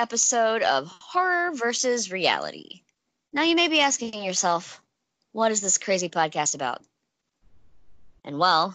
episode 0.00 0.62
of 0.62 0.88
Horror 0.88 1.52
versus 1.52 2.10
Reality. 2.10 2.80
Now, 3.34 3.42
you 3.42 3.54
may 3.54 3.68
be 3.68 3.80
asking 3.80 4.24
yourself, 4.24 4.80
what 5.32 5.52
is 5.52 5.60
this 5.60 5.76
crazy 5.76 6.08
podcast 6.08 6.54
about? 6.54 6.82
And 8.24 8.38
well, 8.38 8.74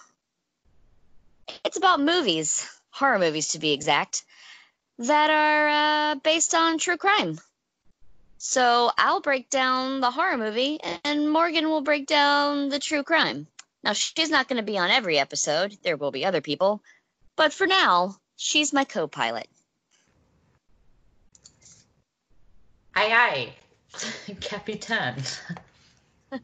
it's 1.63 1.77
about 1.77 1.99
movies, 1.99 2.69
horror 2.91 3.17
movies 3.17 3.49
to 3.49 3.59
be 3.59 3.73
exact, 3.73 4.23
that 4.99 5.31
are 5.31 5.69
uh, 6.11 6.15
based 6.15 6.53
on 6.53 6.77
true 6.77 6.97
crime. 6.97 7.39
So 8.37 8.91
I'll 8.95 9.21
break 9.21 9.49
down 9.49 10.01
the 10.01 10.11
horror 10.11 10.37
movie, 10.37 10.79
and 11.03 11.31
Morgan 11.31 11.69
will 11.69 11.81
break 11.81 12.05
down 12.05 12.69
the 12.69 12.77
true 12.77 13.01
crime. 13.01 13.47
Now, 13.83 13.93
she's 13.93 14.29
not 14.29 14.47
going 14.47 14.57
to 14.57 14.71
be 14.71 14.77
on 14.77 14.91
every 14.91 15.17
episode, 15.17 15.75
there 15.81 15.97
will 15.97 16.11
be 16.11 16.23
other 16.23 16.41
people, 16.41 16.83
but 17.35 17.51
for 17.51 17.65
now, 17.65 18.15
she's 18.35 18.71
my 18.71 18.83
co 18.83 19.07
pilot. 19.07 19.47
Aye, 22.95 23.11
aye. 23.11 24.33
Capitan. 24.41 25.15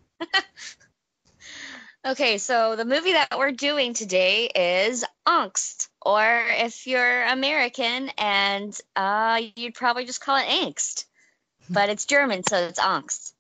Okay, 2.04 2.40
so 2.40 2.76
the 2.76 2.84
movie 2.84 3.14
that 3.14 3.38
we're 3.38 3.52
doing 3.52 3.94
today 3.94 4.48
is 4.48 5.06
Angst, 5.28 5.88
or 6.02 6.24
if 6.50 6.88
you're 6.88 7.24
American, 7.26 8.10
and 8.18 8.76
uh, 8.96 9.40
you'd 9.56 9.76
probably 9.76 10.06
just 10.06 10.20
call 10.20 10.38
it 10.38 10.48
Angst, 10.48 11.06
but 11.70 11.90
it's 11.90 12.08
German, 12.08 12.44
so 12.44 12.58
it's 12.58 12.80
Angst. 12.80 13.34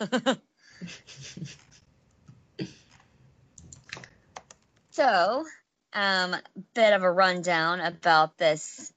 so, 4.92 5.44
um, 5.92 6.36
bit 6.72 6.94
of 6.94 7.02
a 7.02 7.12
rundown 7.12 7.80
about 7.80 8.38
this 8.38 8.90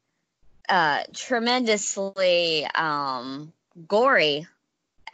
uh, 0.70 1.04
tremendously 1.14 2.66
um, 2.76 3.54
gory 3.88 4.48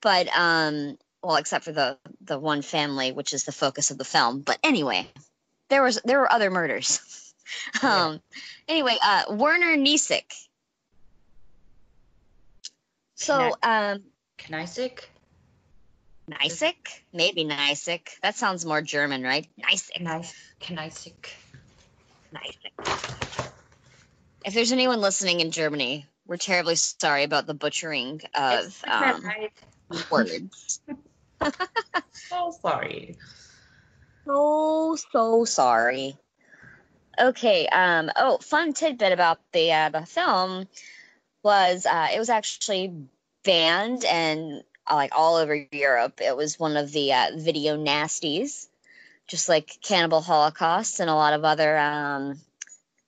But 0.00 0.28
um, 0.36 0.98
well, 1.22 1.36
except 1.36 1.64
for 1.64 1.72
the 1.72 1.98
the 2.20 2.38
one 2.38 2.62
family, 2.62 3.12
which 3.12 3.32
is 3.32 3.44
the 3.44 3.52
focus 3.52 3.90
of 3.90 3.98
the 3.98 4.04
film. 4.04 4.40
But 4.40 4.58
anyway, 4.62 5.08
there 5.68 5.82
was 5.82 6.00
there 6.04 6.20
were 6.20 6.30
other 6.30 6.50
murders. 6.50 7.00
um, 7.82 8.20
anyway, 8.68 8.96
uh, 9.02 9.24
Werner 9.30 9.76
Kniesek. 9.76 10.24
So, 13.16 13.54
um, 13.62 14.02
Kneisik? 14.38 15.00
Niesick, 16.30 17.04
maybe 17.12 17.44
Niesick. 17.44 18.08
That 18.22 18.36
sounds 18.36 18.64
more 18.64 18.80
German, 18.82 19.22
right? 19.22 19.48
Niesick, 19.58 20.00
Kneis- 20.00 20.34
Kneisik. 20.60 21.30
Niesick. 22.32 23.50
If 24.44 24.54
there's 24.54 24.72
anyone 24.72 25.00
listening 25.00 25.40
in 25.40 25.50
Germany, 25.50 26.06
we're 26.26 26.36
terribly 26.36 26.76
sorry 26.76 27.24
about 27.24 27.46
the 27.46 27.54
butchering 27.54 28.22
of 28.34 28.82
um, 28.86 29.22
right. 29.24 29.52
words. 30.10 30.80
So 32.12 32.52
sorry. 32.62 33.16
so 34.24 34.96
so 35.10 35.44
sorry. 35.44 36.16
Okay. 37.18 37.66
Um. 37.66 38.10
Oh, 38.14 38.38
fun 38.38 38.72
tidbit 38.72 39.12
about 39.12 39.38
the 39.52 39.72
uh, 39.72 39.88
the 39.88 40.06
film 40.06 40.68
was 41.42 41.86
uh, 41.86 42.08
it 42.14 42.18
was 42.18 42.30
actually 42.30 42.92
banned 43.42 44.04
and 44.04 44.62
like 44.94 45.12
all 45.14 45.36
over 45.36 45.54
Europe. 45.54 46.20
It 46.20 46.36
was 46.36 46.58
one 46.58 46.76
of 46.76 46.92
the 46.92 47.12
uh, 47.12 47.26
video 47.36 47.76
nasties, 47.76 48.66
just 49.26 49.48
like 49.48 49.78
Cannibal 49.82 50.20
Holocaust 50.20 51.00
and 51.00 51.10
a 51.10 51.14
lot 51.14 51.34
of 51.34 51.44
other 51.44 51.78
um, 51.78 52.40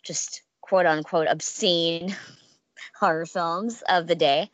just 0.03 0.43
quote 0.61 0.87
unquote 0.87 1.29
obscene 1.29 2.17
horror 2.99 3.27
films 3.27 3.83
of 3.89 4.07
the 4.07 4.15
day. 4.15 4.51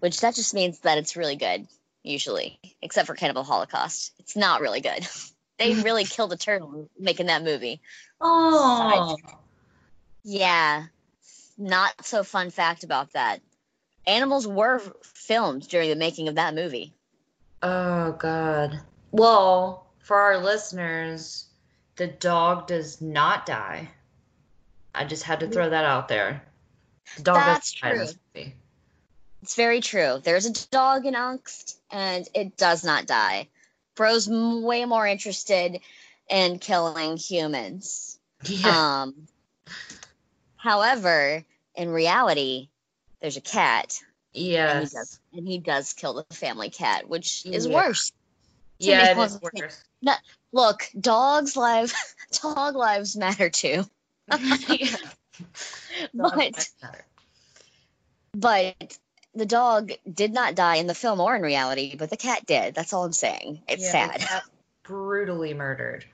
Which 0.00 0.20
that 0.20 0.34
just 0.34 0.54
means 0.54 0.80
that 0.80 0.98
it's 0.98 1.16
really 1.16 1.36
good, 1.36 1.66
usually, 2.02 2.58
except 2.80 3.06
for 3.06 3.14
Cannibal 3.14 3.44
Holocaust. 3.44 4.12
It's 4.18 4.36
not 4.36 4.60
really 4.60 4.80
good. 4.80 5.06
They 5.58 5.74
really 5.82 6.04
killed 6.04 6.32
a 6.32 6.36
turtle 6.36 6.88
making 6.98 7.26
that 7.26 7.44
movie. 7.44 7.80
Oh. 8.20 9.16
Yeah, 10.24 10.84
not 11.58 12.04
so 12.04 12.24
fun 12.24 12.50
fact 12.50 12.84
about 12.84 13.12
that. 13.12 13.40
Animals 14.06 14.46
were 14.46 14.80
filmed 15.02 15.68
during 15.68 15.88
the 15.88 15.96
making 15.96 16.28
of 16.28 16.34
that 16.36 16.54
movie. 16.54 16.92
Oh 17.62 18.12
God. 18.12 18.80
Well, 19.12 19.86
for 20.00 20.16
our 20.16 20.38
listeners, 20.38 21.46
the 21.96 22.08
dog 22.08 22.66
does 22.66 23.00
not 23.00 23.46
die. 23.46 23.90
I 24.94 25.04
just 25.04 25.22
had 25.22 25.40
to 25.40 25.48
throw 25.48 25.70
that 25.70 25.84
out 25.84 26.08
there. 26.08 26.42
The 27.16 27.22
dog 27.22 27.36
That's 27.36 27.72
doesn't 27.72 27.80
die 27.82 27.92
in 27.92 27.98
this 27.98 28.12
true. 28.12 28.20
movie. 28.34 28.54
It's 29.42 29.54
very 29.54 29.80
true. 29.80 30.20
There's 30.22 30.46
a 30.46 30.68
dog 30.68 31.06
in 31.06 31.14
Angst, 31.14 31.76
and 31.90 32.28
it 32.34 32.56
does 32.56 32.84
not 32.84 33.06
die. 33.06 33.48
Bro's 33.94 34.28
m- 34.28 34.62
way 34.62 34.84
more 34.84 35.06
interested 35.06 35.80
in 36.28 36.58
killing 36.58 37.16
humans. 37.16 38.08
Yeah. 38.44 39.02
Um, 39.02 39.28
however, 40.56 41.44
in 41.76 41.90
reality, 41.90 42.70
there's 43.22 43.38
a 43.38 43.40
cat, 43.40 43.98
and 44.34 44.44
he 44.44 44.52
does, 44.56 45.20
and 45.32 45.48
he 45.48 45.58
does 45.58 45.92
kill 45.94 46.14
the 46.14 46.34
family 46.34 46.68
cat, 46.68 47.08
which 47.08 47.46
is 47.46 47.66
Yeah. 47.66 47.74
worse. 47.74 48.12
Yeah, 48.78 49.06
it 49.06 49.10
is 49.12 49.16
wasn't- 49.40 49.82
Look, 50.52 50.90
dogs' 51.00 51.56
lives, 51.56 51.94
dog 52.42 52.74
lives 52.76 53.16
matter 53.16 53.48
too. 53.48 53.84
But 56.14 56.68
but 58.34 58.98
the 59.34 59.46
dog 59.46 59.92
did 60.10 60.32
not 60.32 60.54
die 60.54 60.76
in 60.76 60.86
the 60.86 60.94
film 60.94 61.20
or 61.20 61.34
in 61.36 61.42
reality, 61.42 61.96
but 61.96 62.10
the 62.10 62.16
cat 62.16 62.44
did. 62.46 62.74
That's 62.74 62.92
all 62.92 63.04
I'm 63.04 63.12
saying. 63.12 63.62
It's 63.68 63.82
Yeah, 63.82 64.16
sad. 64.18 64.42
brutally 64.82 65.54
murdered. 65.54 66.04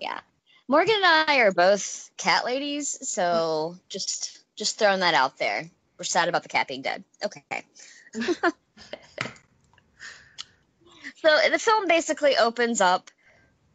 Yeah. 0.00 0.20
Morgan 0.68 0.94
and 0.96 1.04
I 1.30 1.36
are 1.38 1.52
both 1.52 2.10
cat 2.16 2.44
ladies, 2.44 3.08
so 3.08 3.76
just 3.88 4.38
just 4.56 4.78
throwing 4.78 5.00
that 5.00 5.14
out 5.14 5.38
there. 5.38 5.70
We're 6.02 6.06
sad 6.06 6.28
about 6.28 6.42
the 6.42 6.48
cat 6.48 6.66
being 6.66 6.82
dead. 6.82 7.04
Okay. 7.24 7.44
so 8.12 8.32
the 11.48 11.60
film 11.60 11.86
basically 11.86 12.36
opens 12.36 12.80
up 12.80 13.08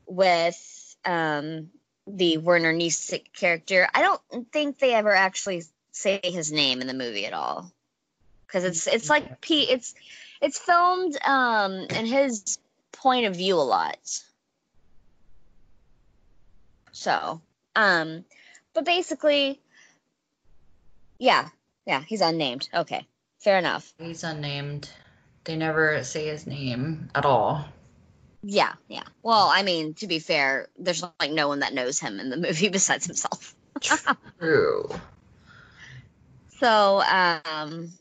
with 0.05 0.97
um, 1.05 1.69
the 2.05 2.37
Werner 2.39 2.73
Kniesek 2.73 3.31
character. 3.31 3.87
I 3.95 4.01
don't 4.01 4.51
think 4.51 4.77
they 4.77 4.93
ever 4.93 5.15
actually 5.15 5.63
say 5.93 6.19
his 6.21 6.51
name 6.51 6.81
in 6.81 6.87
the 6.87 6.93
movie 6.93 7.25
at 7.25 7.31
all, 7.31 7.71
because 8.45 8.65
it's 8.65 8.87
it's 8.87 9.09
like 9.09 9.39
P. 9.39 9.61
It's 9.61 9.95
it's 10.41 10.59
filmed 10.59 11.17
um, 11.25 11.75
in 11.75 12.05
his 12.05 12.57
point 12.91 13.27
of 13.27 13.37
view 13.37 13.55
a 13.55 13.63
lot. 13.63 14.21
So, 16.91 17.39
um, 17.73 18.25
but 18.73 18.83
basically, 18.83 19.61
yeah, 21.19 21.47
yeah, 21.87 22.03
he's 22.05 22.21
unnamed. 22.21 22.67
Okay, 22.73 23.07
fair 23.39 23.57
enough. 23.57 23.91
He's 23.97 24.23
unnamed. 24.23 24.89
They 25.45 25.55
never 25.55 26.03
say 26.03 26.27
his 26.27 26.45
name 26.45 27.09
at 27.15 27.25
all. 27.25 27.65
Yeah, 28.43 28.73
yeah. 28.89 29.03
Well, 29.23 29.49
I 29.51 29.63
mean, 29.63 29.93
to 29.95 30.07
be 30.07 30.19
fair, 30.19 30.67
there's 30.77 31.03
like 31.19 31.31
no 31.31 31.47
one 31.47 31.61
that 31.61 31.73
knows 31.73 31.99
him 31.99 32.19
in 32.19 32.29
the 32.29 32.37
movie 32.47 32.69
besides 32.69 33.05
himself. 33.05 33.55
True. 34.39 34.89
So, 36.59 37.01
um, 37.01 37.91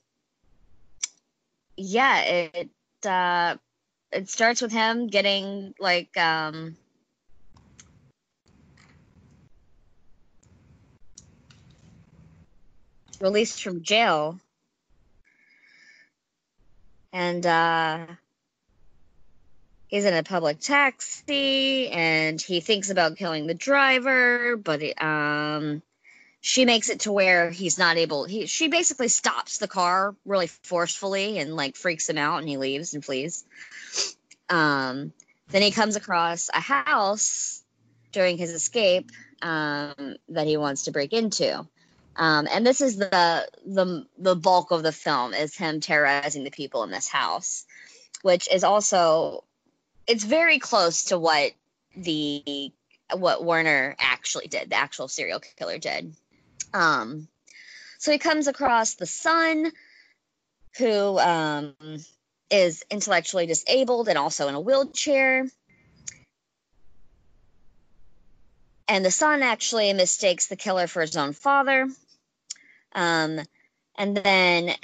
yeah, 1.76 2.22
it 2.22 2.70
uh, 3.04 3.56
it 4.10 4.28
starts 4.28 4.60
with 4.60 4.72
him 4.72 5.06
getting 5.06 5.74
like 5.78 6.16
um, 6.16 6.76
released 13.20 13.62
from 13.62 13.82
jail, 13.82 14.38
and 17.12 17.44
uh, 17.46 18.06
he's 19.88 20.04
in 20.04 20.14
a 20.14 20.22
public 20.22 20.60
taxi, 20.60 21.88
and 21.88 22.40
he 22.40 22.60
thinks 22.60 22.90
about 22.90 23.16
killing 23.16 23.46
the 23.46 23.54
driver, 23.54 24.56
but 24.56 24.82
um 25.02 25.82
she 26.40 26.64
makes 26.64 26.90
it 26.90 27.00
to 27.00 27.10
where 27.10 27.50
he's 27.50 27.76
not 27.76 27.96
able 27.96 28.24
he 28.24 28.46
she 28.46 28.68
basically 28.68 29.08
stops 29.08 29.58
the 29.58 29.66
car 29.66 30.14
really 30.24 30.46
forcefully 30.46 31.38
and 31.38 31.56
like 31.56 31.74
freaks 31.74 32.08
him 32.08 32.18
out 32.18 32.38
and 32.38 32.48
he 32.48 32.56
leaves 32.56 32.94
and 32.94 33.04
flees. 33.04 33.44
Um 34.48 35.12
then 35.48 35.62
he 35.62 35.72
comes 35.72 35.96
across 35.96 36.48
a 36.52 36.60
house 36.60 37.62
during 38.12 38.38
his 38.38 38.50
escape 38.50 39.10
um 39.42 40.16
that 40.28 40.46
he 40.46 40.56
wants 40.56 40.84
to 40.84 40.92
break 40.92 41.12
into 41.12 41.66
um 42.16 42.48
and 42.50 42.66
this 42.66 42.80
is 42.80 42.96
the 42.96 43.48
the 43.64 44.06
the 44.18 44.36
bulk 44.36 44.70
of 44.70 44.82
the 44.82 44.92
film 44.92 45.34
is 45.34 45.56
him 45.56 45.80
terrorizing 45.80 46.44
the 46.44 46.50
people 46.50 46.82
in 46.82 46.90
this 46.90 47.08
house 47.08 47.64
which 48.22 48.48
is 48.52 48.64
also 48.64 49.44
it's 50.06 50.24
very 50.24 50.58
close 50.58 51.04
to 51.04 51.18
what 51.18 51.52
the 51.96 52.72
what 53.14 53.44
Werner 53.44 53.94
actually 53.98 54.48
did, 54.48 54.70
the 54.70 54.76
actual 54.76 55.08
serial 55.08 55.40
killer 55.40 55.78
did. 55.78 56.14
Um, 56.74 57.28
so 57.98 58.12
he 58.12 58.18
comes 58.18 58.46
across 58.46 58.94
the 58.94 59.06
son, 59.06 59.72
who 60.78 61.18
um, 61.18 61.74
is 62.50 62.84
intellectually 62.90 63.46
disabled 63.46 64.08
and 64.08 64.18
also 64.18 64.48
in 64.48 64.54
a 64.54 64.60
wheelchair. 64.60 65.46
And 68.88 69.04
the 69.04 69.10
son 69.10 69.42
actually 69.42 69.92
mistakes 69.92 70.46
the 70.46 70.56
killer 70.56 70.86
for 70.86 71.00
his 71.00 71.16
own 71.16 71.32
father. 71.32 71.88
Um, 72.96 73.40
and 73.96 74.16
then 74.16 74.74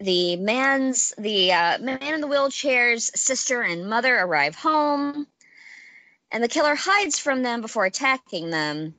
the 0.00 0.36
man's 0.36 1.12
the 1.18 1.52
uh, 1.52 1.78
man 1.78 2.14
in 2.14 2.20
the 2.22 2.26
wheelchair's 2.26 3.10
sister 3.20 3.60
and 3.60 3.90
mother 3.90 4.16
arrive 4.16 4.54
home, 4.54 5.26
and 6.32 6.42
the 6.42 6.48
killer 6.48 6.74
hides 6.74 7.18
from 7.18 7.42
them 7.42 7.60
before 7.60 7.84
attacking 7.84 8.48
them 8.48 8.94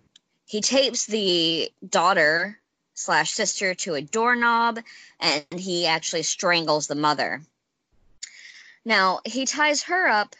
he 0.50 0.62
tapes 0.62 1.06
the 1.06 1.72
daughter 1.88 2.60
slash 2.96 3.34
sister 3.34 3.76
to 3.76 3.94
a 3.94 4.02
doorknob 4.02 4.80
and 5.20 5.46
he 5.56 5.86
actually 5.86 6.24
strangles 6.24 6.88
the 6.88 6.96
mother. 6.96 7.44
Now, 8.84 9.20
he 9.26 9.46
ties 9.46 9.84
her 9.84 10.08
up 10.08 10.36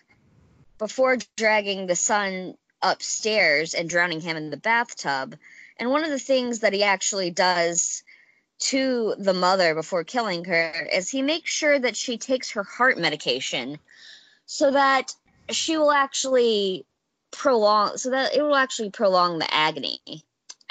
before 0.80 1.20
dragging 1.38 1.86
the 1.86 1.96
son 1.96 2.58
upstairs 2.82 3.76
and 3.76 3.88
drowning 3.88 4.20
him 4.20 4.36
in 4.36 4.50
the 4.50 4.58
bathtub. 4.58 5.38
And 5.78 5.92
one 5.92 6.04
of 6.04 6.10
the 6.10 6.18
things 6.18 6.62
that 6.62 6.74
he 6.74 6.84
actually 6.84 7.30
does 7.30 8.02
to 8.60 9.16
the 9.18 9.34
mother 9.34 9.74
before 9.74 10.04
killing 10.04 10.46
her 10.46 10.88
is 10.92 11.10
he 11.10 11.22
makes 11.22 11.50
sure 11.50 11.80
that 11.80 11.96
she 11.96 12.18
takes 12.18 12.52
her 12.52 12.64
heart 12.64 12.98
medication 12.98 13.80
so 14.46 14.72
that 14.72 15.14
she 15.50 15.78
will 15.78 15.92
actually 15.92 16.86
prolong 17.32 17.98
so 17.98 18.10
that 18.10 18.36
it 18.36 18.42
will 18.42 18.56
actually 18.56 18.90
prolong 18.90 19.40
the 19.40 19.54
agony 19.54 20.02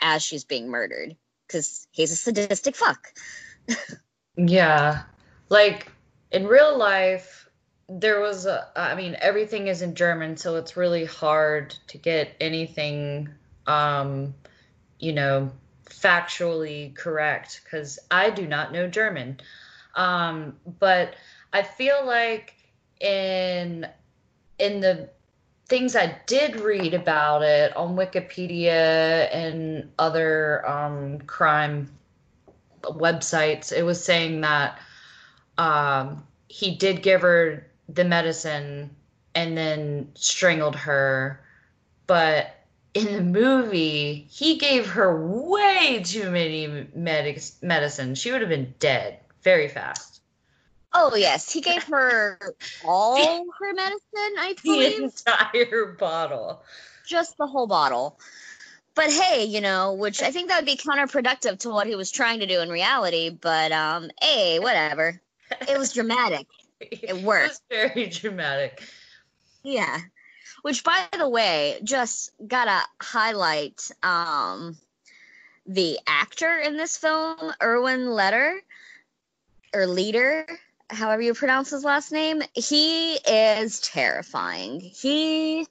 as 0.01 0.23
she's 0.23 0.45
being 0.45 0.69
murdered 0.69 1.17
because 1.47 1.87
he's 1.91 2.13
a 2.13 2.17
sadistic 2.17 2.77
fuck. 2.77 3.13
yeah. 4.37 5.03
Like 5.49 5.91
in 6.31 6.47
real 6.47 6.77
life, 6.77 7.49
there 7.89 8.21
was 8.21 8.45
a, 8.45 8.69
I 8.77 8.95
mean, 8.95 9.17
everything 9.21 9.67
is 9.67 9.81
in 9.81 9.95
German, 9.95 10.37
so 10.37 10.57
it's 10.57 10.77
really 10.77 11.07
hard 11.07 11.75
to 11.89 11.97
get 11.97 12.35
anything, 12.39 13.31
um, 13.67 14.35
you 14.99 15.15
know, 15.15 15.51
factually 15.91 16.95
correct 16.95 17.63
because 17.65 17.99
I 18.11 18.31
do 18.31 18.47
not 18.47 18.73
know 18.73 18.89
German. 18.89 19.41
Um, 19.95 20.57
but 20.79 21.15
I 21.53 21.63
feel 21.63 22.07
like 22.07 22.55
in 23.01 23.87
in 24.59 24.81
the 24.81 25.09
things 25.67 25.95
I 25.95 26.19
did 26.27 26.61
read 26.61 26.95
about 26.95 27.43
it 27.43 27.77
on 27.77 27.95
Wikipedia 27.95 29.29
and 29.33 29.91
other 29.99 30.67
um, 30.69 31.19
crime 31.21 31.91
websites, 32.83 33.73
it 33.73 33.83
was 33.83 34.03
saying 34.03 34.41
that 34.41 34.79
um, 35.59 36.27
he 36.49 36.75
did 36.75 37.03
give 37.03 37.21
her 37.21 37.67
the 37.89 38.05
medicine 38.05 38.91
and 39.35 39.57
then 39.57 40.11
strangled 40.15 40.77
her. 40.77 41.41
But 42.07 42.58
in 42.95 43.13
the 43.13 43.23
movie, 43.23 44.27
he 44.31 44.57
gave 44.57 44.87
her 44.87 45.27
way 45.27 46.03
too 46.05 46.31
many 46.31 46.87
medic- 46.95 47.63
medicine. 47.63 48.15
She 48.15 48.33
would 48.33 48.41
have 48.41 48.51
been 48.51 48.75
dead 48.79 49.21
very 49.43 49.69
fast. 49.69 50.21
Oh 50.93 51.15
yes, 51.15 51.53
he 51.53 51.61
gave 51.61 51.85
her 51.85 52.39
all 52.85 53.45
her 53.61 53.75
medicine. 53.75 54.01
I 54.15 54.55
believe 54.65 54.97
the 54.97 55.05
entire 55.05 55.87
bottle, 55.99 56.63
just 57.07 57.37
the 57.37 57.47
whole 57.47 57.67
bottle. 57.67 58.19
But 58.95 59.11
hey, 59.11 59.45
you 59.45 59.61
know, 59.61 59.95
which 59.95 60.23
I 60.23 60.33
think 60.33 60.49
that 60.49 60.57
would 60.57 60.67
be 60.67 60.77
counterproductive 60.77 61.61
to 61.61 61.71
what 61.71 61.87
he 61.87 61.95
was 61.95 62.11
trying 62.11 62.41
to 62.41 62.47
do 62.47 62.61
in 62.61 62.69
reality. 62.69 63.31
But 63.31 63.71
um, 63.71 64.11
hey, 64.21 64.59
whatever. 64.59 65.21
It 65.69 65.79
was 65.79 65.93
dramatic. 65.93 66.47
It 66.81 67.17
worked. 67.23 67.61
It 67.71 67.77
was 67.81 67.95
very 67.95 68.07
dramatic. 68.07 68.85
Yeah. 69.65 69.99
Which, 70.63 70.85
by 70.85 71.07
the 71.17 71.29
way, 71.29 71.81
just 71.83 72.33
gotta 72.47 72.81
highlight 73.01 73.91
um 74.03 74.77
the 75.67 75.99
actor 76.07 76.59
in 76.59 76.77
this 76.77 76.97
film, 76.97 77.53
Erwin 77.63 78.11
Letter 78.11 78.61
or 79.75 79.87
Leader 79.87 80.47
however 80.91 81.23
you 81.23 81.35
pronounce 81.35 81.71
his 81.71 81.85
last 81.85 82.13
name, 82.13 82.43
he 82.55 83.15
is 83.15 83.81
terrifying. 83.81 84.81
He 84.81 85.67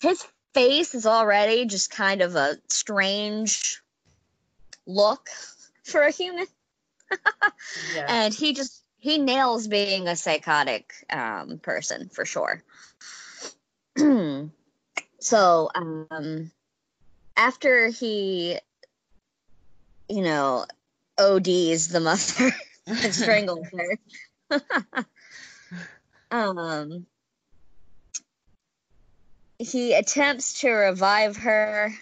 his 0.00 0.26
face 0.54 0.94
is 0.94 1.06
already 1.06 1.66
just 1.66 1.90
kind 1.90 2.22
of 2.22 2.34
a 2.36 2.56
strange 2.68 3.82
look 4.86 5.28
for 5.84 6.02
a 6.02 6.10
human. 6.10 6.46
yeah. 7.94 8.06
And 8.08 8.34
he 8.34 8.54
just 8.54 8.82
he 8.98 9.18
nails 9.18 9.68
being 9.68 10.08
a 10.08 10.16
psychotic 10.16 10.92
um, 11.10 11.58
person 11.58 12.08
for 12.08 12.24
sure. 12.24 12.62
so 15.20 15.70
um, 15.74 16.50
after 17.36 17.88
he, 17.88 18.58
you 20.08 20.22
know, 20.22 20.66
ODs 21.18 21.88
the 21.88 22.00
mother 22.00 22.54
and 22.86 23.14
strangles 23.14 23.66
her, 24.52 25.06
um, 26.30 27.06
he 29.58 29.94
attempts 29.94 30.60
to 30.60 30.70
revive 30.70 31.36
her 31.38 31.92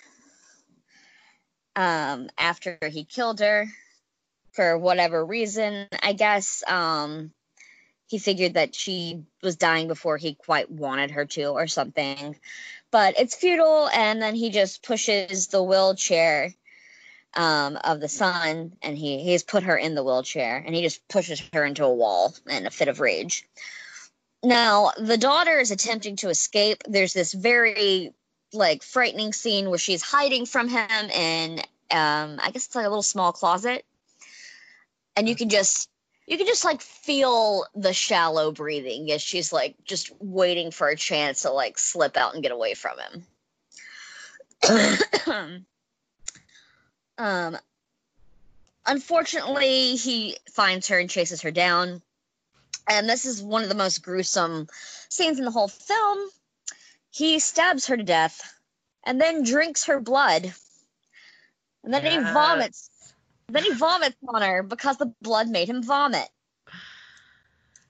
um, 1.76 2.28
after 2.38 2.78
he 2.90 3.04
killed 3.04 3.40
her 3.40 3.66
for 4.52 4.78
whatever 4.78 5.24
reason. 5.24 5.86
I 6.02 6.12
guess 6.12 6.62
um, 6.66 7.32
he 8.06 8.18
figured 8.18 8.54
that 8.54 8.74
she 8.74 9.22
was 9.42 9.56
dying 9.56 9.88
before 9.88 10.16
he 10.16 10.34
quite 10.34 10.70
wanted 10.70 11.12
her 11.12 11.24
to, 11.24 11.46
or 11.46 11.66
something. 11.66 12.36
But 12.90 13.18
it's 13.18 13.34
futile, 13.34 13.88
and 13.88 14.20
then 14.20 14.34
he 14.34 14.50
just 14.50 14.82
pushes 14.82 15.48
the 15.48 15.62
wheelchair 15.62 16.54
um, 17.34 17.76
of 17.82 18.00
the 18.00 18.08
son, 18.08 18.76
and 18.82 18.96
he 18.96 19.22
he's 19.22 19.42
put 19.42 19.64
her 19.64 19.76
in 19.76 19.94
the 19.94 20.04
wheelchair, 20.04 20.62
and 20.64 20.74
he 20.74 20.82
just 20.82 21.06
pushes 21.08 21.42
her 21.52 21.64
into 21.64 21.84
a 21.84 21.92
wall 21.92 22.34
in 22.48 22.66
a 22.66 22.70
fit 22.70 22.88
of 22.88 23.00
rage. 23.00 23.48
Now 24.42 24.92
the 24.98 25.18
daughter 25.18 25.58
is 25.58 25.70
attempting 25.70 26.16
to 26.16 26.28
escape. 26.28 26.82
There's 26.86 27.14
this 27.14 27.32
very 27.32 28.12
like 28.52 28.82
frightening 28.82 29.32
scene 29.32 29.68
where 29.68 29.78
she's 29.78 30.02
hiding 30.02 30.46
from 30.46 30.68
him 30.68 31.10
in 31.10 31.58
um, 31.90 32.38
I 32.42 32.50
guess 32.52 32.66
it's 32.66 32.74
like 32.74 32.86
a 32.86 32.88
little 32.88 33.02
small 33.02 33.32
closet, 33.32 33.84
and 35.16 35.28
you 35.28 35.34
can 35.34 35.48
just 35.48 35.88
you 36.26 36.38
can 36.38 36.46
just 36.46 36.64
like 36.64 36.80
feel 36.80 37.66
the 37.74 37.92
shallow 37.92 38.50
breathing 38.52 39.10
as 39.12 39.20
she's 39.20 39.52
like 39.52 39.76
just 39.84 40.10
waiting 40.20 40.70
for 40.70 40.88
a 40.88 40.96
chance 40.96 41.42
to 41.42 41.50
like 41.50 41.78
slip 41.78 42.16
out 42.16 42.34
and 42.34 42.42
get 42.42 42.52
away 42.52 42.74
from 42.74 42.98
him. 42.98 43.26
um 47.18 47.58
unfortunately 48.86 49.96
he 49.96 50.36
finds 50.50 50.88
her 50.88 50.98
and 50.98 51.10
chases 51.10 51.42
her 51.42 51.50
down 51.50 52.00
and 52.88 53.08
this 53.08 53.26
is 53.26 53.42
one 53.42 53.62
of 53.62 53.68
the 53.68 53.74
most 53.74 54.02
gruesome 54.02 54.66
scenes 55.08 55.38
in 55.38 55.44
the 55.44 55.50
whole 55.50 55.68
film 55.68 56.18
he 57.10 57.38
stabs 57.38 57.86
her 57.86 57.96
to 57.96 58.02
death 58.02 58.54
and 59.04 59.20
then 59.20 59.44
drinks 59.44 59.84
her 59.84 60.00
blood 60.00 60.54
and 61.82 61.92
then 61.92 62.04
yes. 62.04 62.14
he 62.14 62.32
vomits 62.32 62.90
then 63.48 63.64
he 63.64 63.72
vomits 63.72 64.16
on 64.26 64.42
her 64.42 64.62
because 64.62 64.96
the 64.96 65.12
blood 65.22 65.48
made 65.48 65.68
him 65.68 65.82
vomit. 65.82 66.28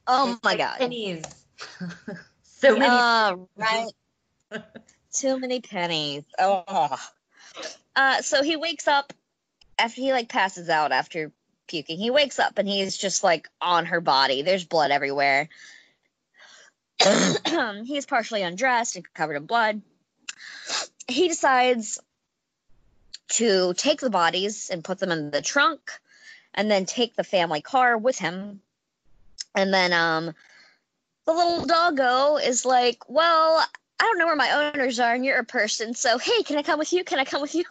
Oh 0.06 0.32
it's 0.32 0.42
my 0.42 0.50
like 0.50 0.58
god. 0.58 0.78
Pennies. 0.78 1.24
so 2.42 2.76
many 2.76 2.86
uh, 2.86 3.36
right. 3.56 3.92
Too 5.12 5.38
many 5.38 5.60
pennies. 5.60 6.24
Oh. 6.38 6.98
Uh, 7.96 8.22
so 8.22 8.42
he 8.42 8.56
wakes 8.56 8.88
up 8.88 9.12
after 9.78 10.00
he 10.00 10.12
like 10.12 10.28
passes 10.28 10.68
out 10.68 10.90
after 10.90 11.30
puking. 11.68 11.98
He 11.98 12.10
wakes 12.10 12.40
up 12.40 12.58
and 12.58 12.68
he's 12.68 12.96
just 12.96 13.22
like 13.22 13.48
on 13.60 13.86
her 13.86 14.00
body. 14.00 14.42
There's 14.42 14.64
blood 14.64 14.90
everywhere. 14.90 15.48
he's 17.84 18.06
partially 18.06 18.42
undressed 18.42 18.96
and 18.96 19.14
covered 19.14 19.36
in 19.36 19.46
blood. 19.46 19.82
He 21.06 21.28
decides 21.28 22.00
to 23.28 23.74
take 23.74 24.00
the 24.00 24.10
bodies 24.10 24.70
and 24.70 24.84
put 24.84 24.98
them 24.98 25.10
in 25.10 25.30
the 25.30 25.42
trunk 25.42 25.90
and 26.54 26.70
then 26.70 26.84
take 26.84 27.16
the 27.16 27.24
family 27.24 27.60
car 27.60 27.96
with 27.98 28.18
him. 28.18 28.60
And 29.54 29.72
then 29.72 29.92
um 29.92 30.34
the 31.26 31.32
little 31.32 31.64
doggo 31.64 32.36
is 32.36 32.64
like, 32.64 33.08
Well, 33.08 33.64
I 34.00 34.04
don't 34.04 34.18
know 34.18 34.26
where 34.26 34.36
my 34.36 34.72
owners 34.74 35.00
are 35.00 35.14
and 35.14 35.24
you're 35.24 35.38
a 35.38 35.44
person, 35.44 35.94
so 35.94 36.18
hey, 36.18 36.42
can 36.42 36.58
I 36.58 36.62
come 36.62 36.78
with 36.78 36.92
you? 36.92 37.04
Can 37.04 37.18
I 37.18 37.24
come 37.24 37.42
with 37.42 37.54
you? 37.54 37.64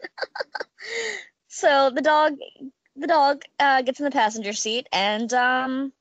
so 1.48 1.90
the 1.90 2.02
dog 2.02 2.36
the 2.96 3.06
dog 3.06 3.42
uh, 3.58 3.82
gets 3.82 4.00
in 4.00 4.04
the 4.04 4.10
passenger 4.10 4.52
seat 4.52 4.88
and 4.92 5.32
um 5.32 5.92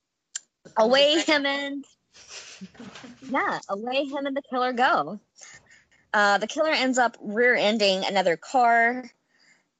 away 0.78 1.20
him 1.22 1.46
and 1.46 1.86
yeah, 3.30 3.60
away 3.70 4.06
him 4.06 4.26
and 4.26 4.36
the 4.36 4.42
killer 4.50 4.74
go. 4.74 5.20
Uh, 6.13 6.38
the 6.38 6.48
killer 6.48 6.72
ends 6.72 6.98
up 6.98 7.18
rear 7.22 7.56
ending 7.56 8.03
another 8.03 8.36
car, 8.36 9.10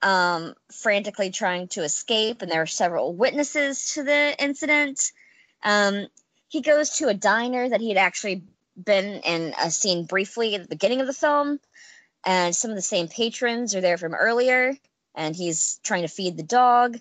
um, 0.02 0.56
frantically 0.72 1.30
trying 1.30 1.68
to 1.68 1.84
escape, 1.84 2.42
and 2.42 2.52
there 2.52 2.62
are 2.62 2.68
several 2.68 3.14
witnesses 3.14 3.94
to 3.94 4.04
the 4.04 4.36
incident. 4.42 5.12
Um, 5.64 6.08
he 6.48 6.62
goes 6.62 6.98
to 6.98 7.08
a 7.08 7.14
diner 7.14 7.70
that 7.70 7.82
he 7.82 7.90
had 7.90 7.98
actually 7.98 8.44
been 8.82 9.22
in 9.22 9.54
a 9.62 9.70
scene 9.70 10.06
briefly 10.06 10.56
at 10.56 10.62
the 10.62 10.68
beginning 10.68 11.02
of 11.02 11.08
the 11.08 11.14
film, 11.14 11.60
and 12.26 12.56
some 12.56 12.72
of 12.72 12.78
the 12.78 12.82
same 12.82 13.08
patrons 13.08 13.76
are 13.76 13.82
there 13.82 13.98
from 13.98 14.14
earlier, 14.14 14.76
and 15.16 15.36
he's 15.36 15.80
trying 15.84 16.04
to 16.04 16.08
feed 16.08 16.38
the 16.38 16.44
dog. 16.44 16.98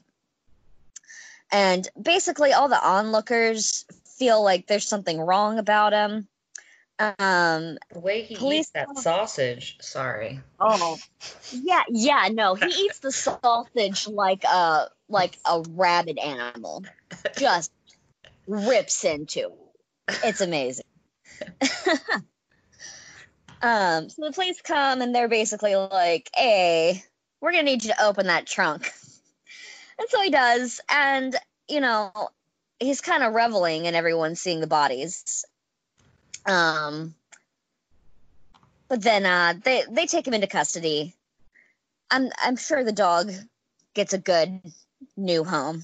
And 1.53 1.89
basically, 2.01 2.53
all 2.53 2.69
the 2.69 2.85
onlookers 2.85 3.85
feel 4.19 4.43
like 4.43 4.67
there's 4.67 4.87
something 4.87 5.21
wrong 5.21 5.59
about 5.59 5.93
him. 5.93 6.29
Um, 7.01 7.79
the 7.91 8.01
way 8.01 8.21
he 8.23 8.35
eats 8.35 8.71
that 8.71 8.99
sausage. 8.99 9.79
Sorry. 9.81 10.41
Oh, 10.61 10.99
yeah, 11.51 11.85
yeah. 11.89 12.29
No, 12.31 12.55
he 12.55 12.67
eats 12.67 12.99
the 12.99 13.11
sausage 13.11 14.07
like 14.07 14.45
a 14.45 14.89
like 15.09 15.39
a 15.47 15.63
rabid 15.71 16.19
animal. 16.19 16.85
Just 17.39 17.73
rips 18.47 19.03
into. 19.05 19.53
It's 20.23 20.43
amazing. 20.43 20.85
um, 23.63 24.11
so 24.11 24.27
the 24.27 24.33
police 24.35 24.61
come 24.61 25.01
and 25.01 25.15
they're 25.15 25.29
basically 25.29 25.77
like, 25.77 26.29
"Hey, 26.37 27.03
we're 27.41 27.53
gonna 27.53 27.63
need 27.63 27.83
you 27.83 27.95
to 27.95 28.05
open 28.05 28.27
that 28.27 28.47
trunk." 28.47 28.93
And 29.99 30.09
so 30.09 30.21
he 30.21 30.31
does, 30.31 30.83
and 30.91 31.35
you 31.67 31.81
know, 31.81 32.13
he's 32.79 33.01
kind 33.01 33.23
of 33.23 33.33
reveling 33.33 33.87
in 33.87 33.95
everyone 33.95 34.35
seeing 34.35 34.61
the 34.61 34.67
bodies. 34.67 35.45
Um, 36.47 37.15
but 38.89 39.03
then 39.03 39.25
uh, 39.27 39.55
they 39.63 39.85
they 39.91 40.07
take 40.07 40.27
him 40.27 40.35
into 40.35 40.47
custody. 40.47 41.15
I'm 42.11 42.31
I'm 42.43 42.57
sure 42.57 42.83
the 42.83 42.93
dog 42.93 43.33
gets 43.95 44.13
a 44.13 44.19
good 44.19 44.61
new 45.17 45.45
home. 45.45 45.83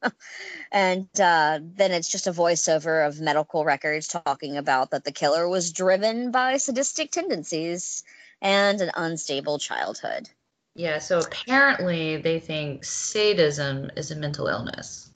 and 0.72 1.08
uh, 1.20 1.58
then 1.62 1.92
it's 1.92 2.08
just 2.08 2.26
a 2.26 2.32
voiceover 2.32 3.06
of 3.06 3.20
medical 3.20 3.64
records 3.64 4.08
talking 4.08 4.56
about 4.56 4.90
that 4.90 5.04
the 5.04 5.12
killer 5.12 5.48
was 5.48 5.72
driven 5.72 6.30
by 6.30 6.56
sadistic 6.56 7.10
tendencies 7.10 8.02
and 8.40 8.80
an 8.80 8.90
unstable 8.94 9.58
childhood. 9.58 10.28
Yeah, 10.74 10.98
so 10.98 11.18
apparently 11.18 12.18
they 12.18 12.38
think 12.38 12.84
sadism 12.84 13.90
is 13.96 14.10
a 14.10 14.16
mental 14.16 14.46
illness. 14.46 15.07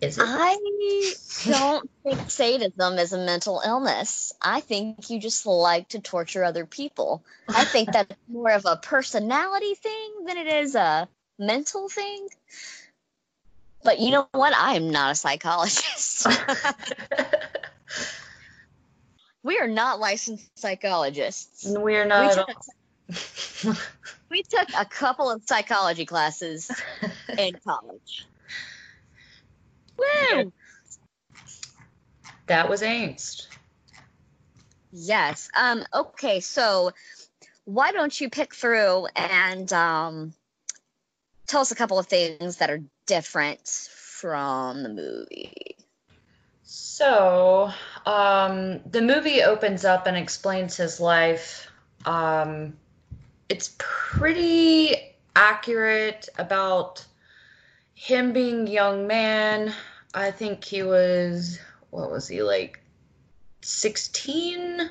Is 0.00 0.18
it? 0.18 0.24
I 0.26 1.14
don't 1.44 1.90
think 2.04 2.30
sadism 2.30 2.98
is 2.98 3.12
a 3.12 3.18
mental 3.18 3.60
illness. 3.64 4.32
I 4.40 4.60
think 4.60 5.10
you 5.10 5.18
just 5.18 5.44
like 5.44 5.88
to 5.88 5.98
torture 5.98 6.44
other 6.44 6.66
people. 6.66 7.24
I 7.48 7.64
think 7.72 7.92
that's 7.92 8.14
more 8.28 8.52
of 8.52 8.64
a 8.64 8.76
personality 8.76 9.74
thing 9.74 10.24
than 10.26 10.36
it 10.36 10.46
is 10.46 10.76
a 10.76 11.08
mental 11.38 11.88
thing. 11.88 12.28
But 13.82 13.98
you 14.00 14.10
know 14.10 14.28
what? 14.32 14.54
I 14.54 14.74
am 14.74 14.90
not 14.90 15.12
a 15.12 15.14
psychologist. 15.14 16.26
we 19.42 19.58
are 19.58 19.68
not 19.68 19.98
licensed 19.98 20.58
psychologists. 20.58 21.64
We 21.66 21.94
are 21.96 22.04
not. 22.04 22.20
We 22.20 22.28
took, 22.28 23.76
we 24.30 24.42
took 24.42 24.68
a 24.76 24.84
couple 24.84 25.30
of 25.30 25.42
psychology 25.46 26.04
classes 26.04 26.70
in 27.38 27.54
college. 27.64 28.26
Woo! 29.98 30.52
That 32.46 32.68
was 32.68 32.82
angst. 32.82 33.48
Yes. 34.92 35.50
Um, 35.54 35.84
okay, 35.92 36.40
so 36.40 36.92
why 37.64 37.92
don't 37.92 38.18
you 38.18 38.30
pick 38.30 38.54
through 38.54 39.06
and 39.14 39.70
um, 39.72 40.32
tell 41.46 41.60
us 41.60 41.72
a 41.72 41.74
couple 41.74 41.98
of 41.98 42.06
things 42.06 42.56
that 42.56 42.70
are 42.70 42.82
different 43.06 43.66
from 43.66 44.82
the 44.82 44.88
movie? 44.88 45.76
So, 46.62 47.70
um, 48.06 48.80
the 48.90 49.00
movie 49.02 49.42
opens 49.42 49.84
up 49.84 50.06
and 50.06 50.16
explains 50.16 50.76
his 50.76 51.00
life. 51.00 51.70
Um, 52.04 52.76
it's 53.48 53.74
pretty 53.78 54.96
accurate 55.34 56.28
about 56.38 57.04
him 57.94 58.32
being 58.32 58.66
young 58.66 59.06
man, 59.06 59.72
I 60.14 60.30
think 60.30 60.64
he 60.64 60.82
was 60.82 61.58
what 61.90 62.10
was 62.10 62.28
he 62.28 62.42
like 62.42 62.80
16? 63.62 64.90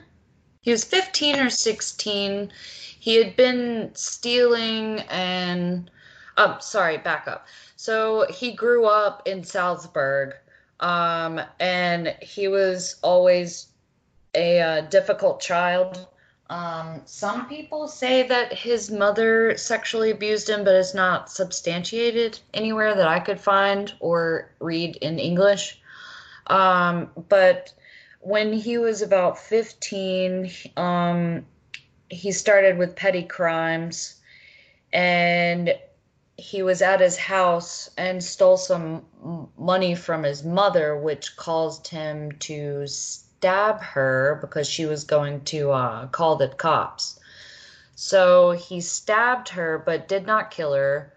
He 0.61 0.71
was 0.71 0.83
15 0.83 1.39
or 1.39 1.49
16. 1.49 2.51
He 2.99 3.15
had 3.15 3.35
been 3.35 3.91
stealing 3.95 4.99
and 5.09 5.89
um 6.37 6.57
sorry, 6.59 6.97
back 6.97 7.27
up. 7.27 7.47
So 7.75 8.27
he 8.29 8.51
grew 8.51 8.85
up 8.85 9.27
in 9.27 9.43
Salzburg 9.43 10.35
um 10.79 11.41
and 11.59 12.15
he 12.21 12.47
was 12.47 12.97
always 13.01 13.67
a 14.35 14.59
uh, 14.59 14.81
difficult 14.81 15.41
child 15.41 16.07
um, 16.49 17.01
some 17.05 17.47
people 17.47 17.87
say 17.87 18.23
that 18.27 18.53
his 18.53 18.89
mother 18.89 19.57
sexually 19.57 20.11
abused 20.11 20.49
him, 20.49 20.63
but 20.63 20.75
it's 20.75 20.93
not 20.93 21.29
substantiated 21.29 22.39
anywhere 22.53 22.95
that 22.95 23.07
I 23.07 23.19
could 23.19 23.39
find 23.39 23.93
or 23.99 24.51
read 24.59 24.95
in 24.97 25.19
English. 25.19 25.81
Um, 26.47 27.09
but 27.27 27.73
when 28.21 28.53
he 28.53 28.77
was 28.77 29.01
about 29.01 29.37
15, 29.37 30.49
um, 30.77 31.45
he 32.09 32.31
started 32.31 32.77
with 32.77 32.95
petty 32.95 33.23
crimes 33.23 34.15
and 34.93 35.77
he 36.37 36.63
was 36.63 36.81
at 36.81 37.01
his 37.01 37.17
house 37.17 37.89
and 37.97 38.23
stole 38.23 38.57
some 38.57 39.05
money 39.57 39.95
from 39.95 40.23
his 40.23 40.43
mother, 40.43 40.95
which 40.95 41.35
caused 41.35 41.87
him 41.87 42.31
to 42.39 42.85
stab 43.37 43.81
her 43.81 44.39
because 44.41 44.67
she 44.67 44.85
was 44.85 45.03
going 45.03 45.41
to 45.41 45.71
uh, 45.71 46.07
call 46.07 46.37
the 46.37 46.47
cops. 46.47 47.19
So 47.95 48.51
he 48.51 48.81
stabbed 48.81 49.49
her, 49.49 49.81
but 49.83 50.07
did 50.07 50.25
not 50.25 50.51
kill 50.51 50.73
her. 50.73 51.13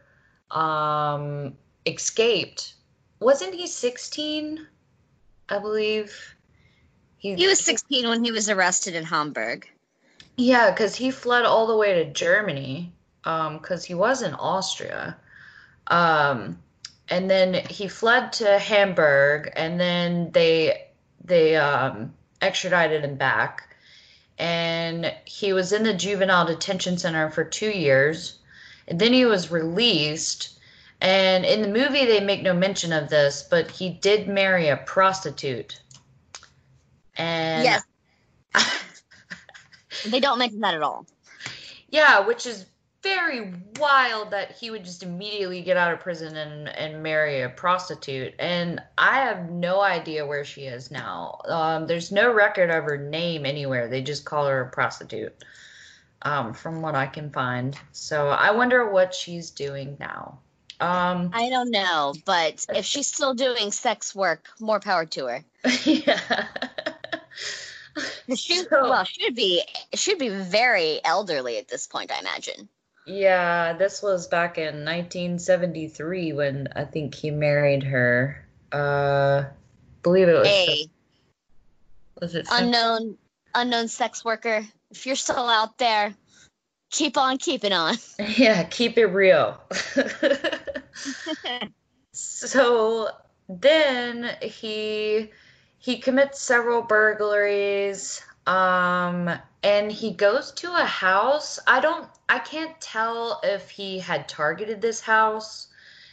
Um, 0.51 1.55
escaped. 1.87 2.75
Wasn't 3.21 3.55
he 3.55 3.67
16? 3.67 4.67
I 5.49 5.59
believe. 5.59 6.35
He 7.19 7.35
he 7.35 7.47
was 7.47 7.61
16 7.61 8.09
when 8.09 8.25
he 8.25 8.33
was 8.33 8.49
arrested 8.49 8.95
in 8.95 9.05
Hamburg. 9.05 9.69
Yeah, 10.37 10.71
because 10.71 10.95
he 10.95 11.11
fled 11.11 11.45
all 11.45 11.67
the 11.67 11.77
way 11.77 12.03
to 12.03 12.13
Germany 12.13 12.93
because 13.23 13.85
he 13.85 13.95
was 13.95 14.23
in 14.23 14.35
Austria. 14.35 15.17
Um, 15.87 16.59
and 17.09 17.31
then 17.31 17.55
he 17.69 17.89
fled 17.89 18.33
to 18.35 18.59
Hamburg, 18.59 19.51
and 19.55 19.79
then 19.79 20.31
they 20.33 20.90
they 21.23 21.57
um, 21.57 22.15
extradited 22.41 23.05
him 23.05 23.17
back. 23.17 23.75
And 24.39 25.15
he 25.27 25.53
was 25.53 25.73
in 25.73 25.83
the 25.83 25.93
juvenile 25.93 26.47
detention 26.47 26.97
center 26.97 27.31
for 27.31 27.45
two 27.45 27.71
years. 27.71 28.39
And 28.89 28.99
then 28.99 29.13
he 29.13 29.27
was 29.27 29.51
released. 29.51 30.59
And 31.01 31.45
in 31.45 31.63
the 31.63 31.69
movie, 31.69 32.07
they 32.07 32.21
make 32.21 32.43
no 32.43 32.55
mention 32.55 32.93
of 32.93 33.11
this, 33.11 33.47
but 33.49 33.71
he 33.71 33.91
did 33.91 34.29
marry 34.29 34.69
a 34.69 34.77
prostitute. 34.77 35.81
And 37.17 37.65
Yes. 37.65 37.83
They 40.07 40.21
don't 40.21 40.39
mention 40.39 40.61
that 40.61 40.75
at 40.75 40.83
all. 40.83 41.07
Yeah, 41.91 42.21
which 42.21 42.47
is 42.47 42.65
very 43.03 43.53
wild 43.79 44.31
that 44.33 44.53
he 44.53 44.71
would 44.71 44.85
just 44.85 45.03
immediately 45.03 45.63
get 45.63 45.77
out 45.77 45.93
of 45.93 46.01
prison 46.01 46.37
and, 46.37 46.69
and 46.69 47.03
marry 47.03 47.43
a 47.43 47.49
prostitute. 47.49 48.35
And 48.39 48.83
I 48.99 49.21
have 49.21 49.51
no 49.51 49.81
idea 49.81 50.27
where 50.27 50.45
she 50.45 50.63
is 50.63 50.91
now. 50.91 51.41
Um, 51.47 51.87
there's 51.87 52.13
no 52.13 52.33
record 52.33 52.71
of 52.71 52.85
her 52.85 52.99
name 52.99 53.47
anywhere. 53.47 53.89
They 53.89 54.03
just 54.03 54.25
call 54.25 54.47
her 54.47 54.61
a 54.63 54.71
prostitute, 54.71 55.35
um, 56.23 56.53
from 56.53 56.83
what 56.83 56.95
I 56.95 57.07
can 57.07 57.31
find. 57.31 57.77
So 57.93 58.29
I 58.29 58.51
wonder 58.51 58.91
what 58.91 59.15
she's 59.15 59.51
doing 59.51 59.97
now. 59.99 60.39
Um, 60.81 61.31
I 61.35 61.51
don't 61.51 61.71
know, 61.71 62.15
but 62.25 62.65
if 62.71 62.87
she's 62.87 63.07
still 63.07 63.35
doing 63.35 63.71
sex 63.71 64.15
work, 64.15 64.49
more 64.61 64.81
power 64.81 65.05
to 65.07 65.27
her. 65.27 65.45
yeah. 65.85 66.47
She, 68.35 68.59
So- 68.59 68.89
well, 68.89 69.05
should 69.05 69.35
be 69.35 69.63
should 69.95 70.19
be 70.19 70.29
very 70.29 71.01
elderly 71.05 71.59
at 71.59 71.69
this 71.69 71.87
point, 71.87 72.11
I 72.13 72.21
imagine. 72.21 72.69
Yeah, 73.07 73.75
this 73.75 74.03
was 74.03 74.29
back 74.29 74.59
in 74.59 74.85
1973 74.85 76.33
when 76.33 76.69
I 76.75 76.85
think 76.85 77.15
he 77.15 77.31
married 77.31 77.83
her. 77.85 78.47
Uh, 78.71 79.45
believe 80.03 80.29
it 80.29 80.39
was. 80.39 80.47
Hey, 80.47 80.87
was 82.21 82.35
it 82.35 82.47
unknown 82.51 83.17
unknown 83.55 83.89
sex 83.89 84.25
worker, 84.25 84.65
if 84.91 85.07
you're 85.07 85.17
still 85.17 85.49
out 85.49 85.79
there, 85.79 86.15
keep 86.91 87.17
on 87.17 87.39
keeping 87.39 87.73
on. 87.73 87.97
Yeah, 88.37 88.65
keep 88.65 88.99
it 88.99 89.07
real. 89.07 89.59
so 92.13 93.09
then 93.49 94.37
he 94.43 95.31
he 95.79 95.99
commits 95.99 96.41
several 96.41 96.83
burglaries 96.83 98.23
um 98.47 99.31
and 99.63 99.93
he 99.93 100.13
goes 100.13 100.53
to 100.53 100.73
a 100.73 100.85
house. 100.85 101.59
I 101.67 101.81
don't 101.81 102.09
I 102.29 102.39
can't 102.39 102.81
tell 102.81 103.41
if 103.43 103.71
he 103.71 103.99
had 103.99 104.29
targeted 104.29 104.81
this 104.81 105.01
house. 105.01 105.69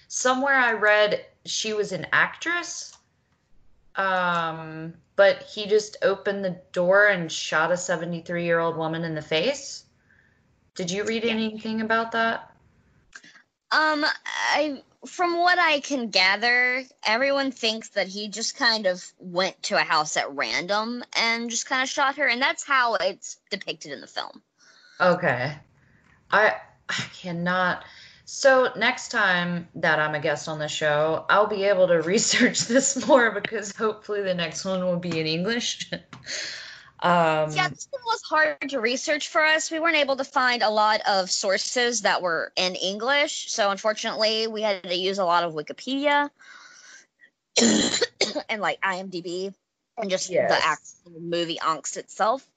Somewhere 0.08 0.56
I 0.56 0.74
read 0.74 1.26
she 1.46 1.74
was 1.74 1.92
an 1.92 2.08
actress. 2.12 2.98
Um 3.96 4.94
but 5.16 5.42
he 5.44 5.66
just 5.66 5.98
opened 6.04 6.46
the 6.46 6.62
door 6.72 7.08
and 7.08 7.32
shot 7.32 7.72
a 7.72 7.76
73-year-old 7.76 8.78
woman 8.78 9.04
in 9.04 9.16
the 9.16 9.22
face. 9.22 9.84
Did 10.76 10.92
you 10.92 11.04
read 11.06 11.24
Yeah. 11.24 11.32
anything 11.32 11.82
about 11.82 12.12
that? 12.12 12.56
Um, 13.72 14.06
I 14.54 14.82
from 15.06 15.38
what 15.38 15.60
I 15.60 15.80
can 15.80 16.10
gather, 16.10 16.84
everyone 17.06 17.52
thinks 17.52 17.90
that 17.90 18.08
he 18.08 18.30
just 18.30 18.56
kind 18.56 18.86
of 18.86 19.04
went 19.20 19.62
to 19.64 19.76
a 19.76 19.84
house 19.84 20.18
at 20.18 20.34
random 20.34 21.04
and 21.18 21.50
just 21.50 21.68
kind 21.68 21.84
of 21.84 21.90
shot 21.90 22.18
her, 22.18 22.28
and 22.28 22.42
that's 22.42 22.66
how 22.66 22.96
it's 22.96 23.38
depicted 23.50 23.92
in 23.92 24.02
the 24.02 24.08
film. 24.08 24.42
Okay. 25.00 25.54
I 26.32 26.56
I 26.90 27.06
cannot. 27.22 27.84
So 28.26 28.70
next 28.76 29.10
time 29.10 29.70
that 29.76 30.00
I'm 30.00 30.16
a 30.16 30.20
guest 30.20 30.50
on 30.50 30.60
the 30.60 30.68
show, 30.68 31.26
I'll 31.30 31.48
be 31.48 31.64
able 31.64 31.88
to 31.88 32.02
research 32.02 32.62
this 32.62 33.08
more 33.08 33.32
because 33.32 33.76
hopefully 33.76 34.22
the 34.22 34.34
next 34.34 34.66
one 34.66 34.84
will 34.84 35.00
be 35.00 35.20
in 35.20 35.28
English. 35.28 35.92
um 37.00 37.52
Yeah, 37.52 37.70
this 37.70 37.88
one 37.92 38.02
was 38.06 38.22
hard 38.24 38.70
to 38.70 38.80
research 38.80 39.30
for 39.30 39.44
us. 39.44 39.72
We 39.72 39.80
weren't 39.80 39.98
able 39.98 40.16
to 40.18 40.24
find 40.24 40.64
a 40.64 40.70
lot 40.70 41.02
of 41.08 41.30
sources 41.30 42.02
that 42.02 42.22
were 42.22 42.52
in 42.56 42.76
English, 42.76 43.52
so 43.52 43.70
unfortunately, 43.70 44.48
we 44.48 44.62
had 44.62 44.84
to 44.84 44.96
use 44.96 45.20
a 45.20 45.26
lot 45.26 45.44
of 45.44 45.54
Wikipedia 45.54 46.30
and 48.50 48.62
like 48.62 48.82
IMDb 48.82 49.54
and 49.98 50.10
just 50.10 50.30
Yes. 50.30 50.50
the 50.50 50.66
actual 50.66 51.20
movie 51.22 51.58
angst 51.62 51.98
itself. 51.98 52.48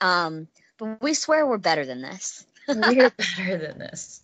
Um, 0.00 0.48
but 0.78 1.02
we 1.02 1.14
swear 1.14 1.46
we're 1.46 1.58
better 1.58 1.84
than 1.84 2.00
this. 2.00 2.46
we're 2.68 3.10
better 3.10 3.58
than 3.58 3.78
this. 3.78 4.22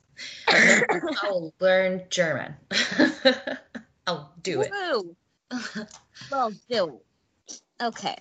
I'll 0.48 1.52
learn 1.60 2.04
German. 2.08 2.54
I'll 4.06 4.32
do 4.42 4.62
it. 4.62 4.70
Woo! 4.70 5.16
Well, 6.30 6.52
do. 6.68 7.00
Okay. 7.80 8.16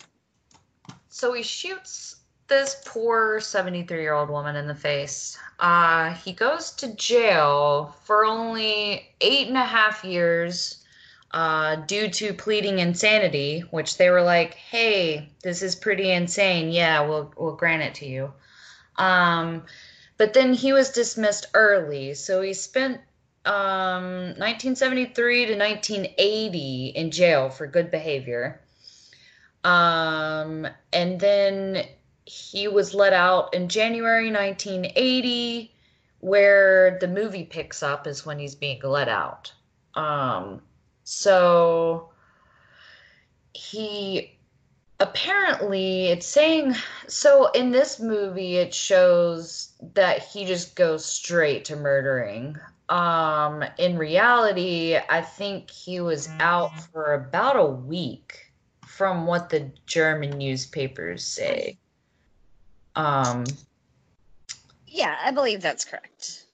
So 1.15 1.31
he 1.31 1.43
shoots 1.43 2.17
this 2.49 2.75
poor 2.83 3.39
73 3.39 4.01
year 4.01 4.13
old 4.13 4.29
woman 4.29 4.57
in 4.57 4.67
the 4.67 4.75
face. 4.75 5.37
Uh, 5.57 6.13
he 6.13 6.33
goes 6.33 6.71
to 6.71 6.93
jail 6.93 7.95
for 8.03 8.25
only 8.25 9.15
eight 9.21 9.47
and 9.47 9.55
a 9.55 9.63
half 9.63 10.03
years 10.03 10.83
uh, 11.31 11.77
due 11.77 12.09
to 12.09 12.33
pleading 12.33 12.79
insanity, 12.79 13.61
which 13.71 13.95
they 13.95 14.09
were 14.09 14.23
like, 14.23 14.55
hey, 14.55 15.29
this 15.41 15.61
is 15.61 15.73
pretty 15.73 16.11
insane. 16.11 16.69
Yeah, 16.69 17.07
we'll, 17.07 17.33
we'll 17.37 17.55
grant 17.55 17.83
it 17.83 17.95
to 17.95 18.05
you. 18.05 18.33
Um, 18.97 19.63
but 20.17 20.33
then 20.33 20.53
he 20.53 20.73
was 20.73 20.89
dismissed 20.89 21.45
early. 21.53 22.15
So 22.15 22.41
he 22.41 22.53
spent 22.53 22.99
um, 23.45 24.35
1973 24.35 25.45
to 25.45 25.55
1980 25.55 26.87
in 26.87 27.09
jail 27.09 27.49
for 27.49 27.67
good 27.67 27.89
behavior. 27.89 28.59
Um, 29.65 30.67
and 30.93 31.19
then 31.19 31.85
he 32.25 32.67
was 32.67 32.93
let 32.93 33.13
out 33.13 33.55
in 33.55 33.67
January 33.67 34.31
1980, 34.31 35.73
where 36.19 36.99
the 37.01 37.07
movie 37.07 37.45
picks 37.45 37.81
up 37.81 38.05
is 38.05 38.23
when 38.23 38.37
he's 38.37 38.53
being 38.53 38.79
let 38.83 39.09
out. 39.09 39.51
Um, 39.95 40.61
so 41.03 42.09
he 43.53 44.37
apparently 44.99 46.07
it's 46.07 46.27
saying 46.27 46.73
so 47.07 47.49
in 47.51 47.71
this 47.71 47.99
movie 47.99 48.55
it 48.57 48.73
shows 48.73 49.73
that 49.93 50.19
he 50.19 50.45
just 50.45 50.75
goes 50.75 51.05
straight 51.05 51.65
to 51.65 51.75
murdering. 51.75 52.57
Um 52.87 53.63
in 53.77 53.97
reality 53.97 54.95
i 54.95 55.21
think 55.21 55.69
he 55.69 55.99
was 55.99 56.29
out 56.39 56.71
for 56.91 57.13
about 57.13 57.57
a 57.57 57.65
week 57.65 58.44
from 58.95 59.27
what 59.27 59.49
the 59.49 59.71
german 59.85 60.37
newspapers 60.37 61.25
say. 61.25 61.77
Um 62.95 63.43
Yeah, 64.87 65.15
I 65.21 65.31
believe 65.31 65.61
that's 65.61 65.83
correct. 65.83 66.45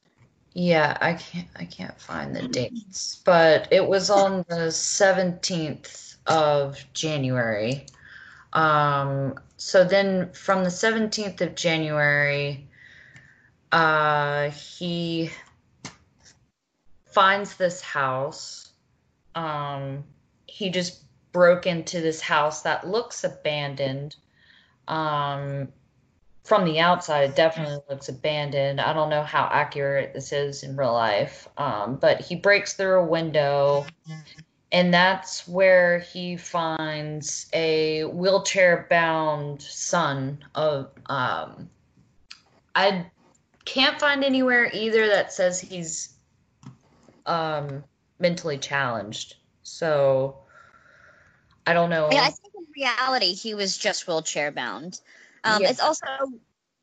yeah 0.53 0.97
i 0.99 1.13
can't 1.13 1.47
i 1.55 1.63
can't 1.63 1.97
find 2.01 2.35
the 2.35 2.45
dates 2.47 3.21
but 3.23 3.69
it 3.71 3.87
was 3.87 4.09
on 4.09 4.43
the 4.49 4.67
17th 4.69 6.15
of 6.27 6.83
january. 6.93 7.85
Um 8.53 9.39
so 9.57 9.83
then 9.83 10.33
from 10.33 10.63
the 10.63 10.69
17th 10.69 11.39
of 11.41 11.55
january 11.55 12.67
uh 13.71 14.49
he 14.49 15.29
finds 17.05 17.55
this 17.55 17.81
house. 17.81 18.71
Um 19.35 20.03
he 20.47 20.69
just 20.69 21.01
broke 21.31 21.65
into 21.65 22.01
this 22.01 22.21
house 22.21 22.63
that 22.63 22.87
looks 22.87 23.23
abandoned 23.23 24.15
um 24.87 25.67
from 26.43 26.65
the 26.65 26.79
outside 26.79 27.29
it 27.29 27.35
definitely 27.35 27.77
looks 27.89 28.09
abandoned 28.09 28.81
i 28.81 28.93
don't 28.93 29.09
know 29.09 29.23
how 29.23 29.47
accurate 29.51 30.13
this 30.13 30.31
is 30.31 30.63
in 30.63 30.75
real 30.75 30.93
life 30.93 31.47
um, 31.57 31.95
but 31.95 32.19
he 32.19 32.35
breaks 32.35 32.73
through 32.73 32.99
a 32.99 33.05
window 33.05 33.85
and 34.71 34.93
that's 34.93 35.47
where 35.47 35.99
he 35.99 36.35
finds 36.37 37.47
a 37.53 38.03
wheelchair 38.05 38.87
bound 38.89 39.61
son 39.61 40.43
of 40.55 40.89
um, 41.05 41.69
i 42.75 43.05
can't 43.65 43.99
find 43.99 44.23
anywhere 44.23 44.69
either 44.73 45.07
that 45.07 45.31
says 45.31 45.61
he's 45.61 46.15
um, 47.25 47.83
mentally 48.19 48.57
challenged. 48.57 49.35
So 49.63 50.40
I 51.65 51.73
don't 51.73 51.89
know. 51.89 52.09
Yeah, 52.11 52.23
I 52.23 52.31
think 52.31 52.53
in 52.55 52.65
reality 52.75 53.33
he 53.33 53.53
was 53.53 53.77
just 53.77 54.07
wheelchair 54.07 54.51
bound. 54.51 54.99
Um, 55.43 55.61
Yeah. 55.61 55.69
It's 55.69 55.79
also 55.79 56.05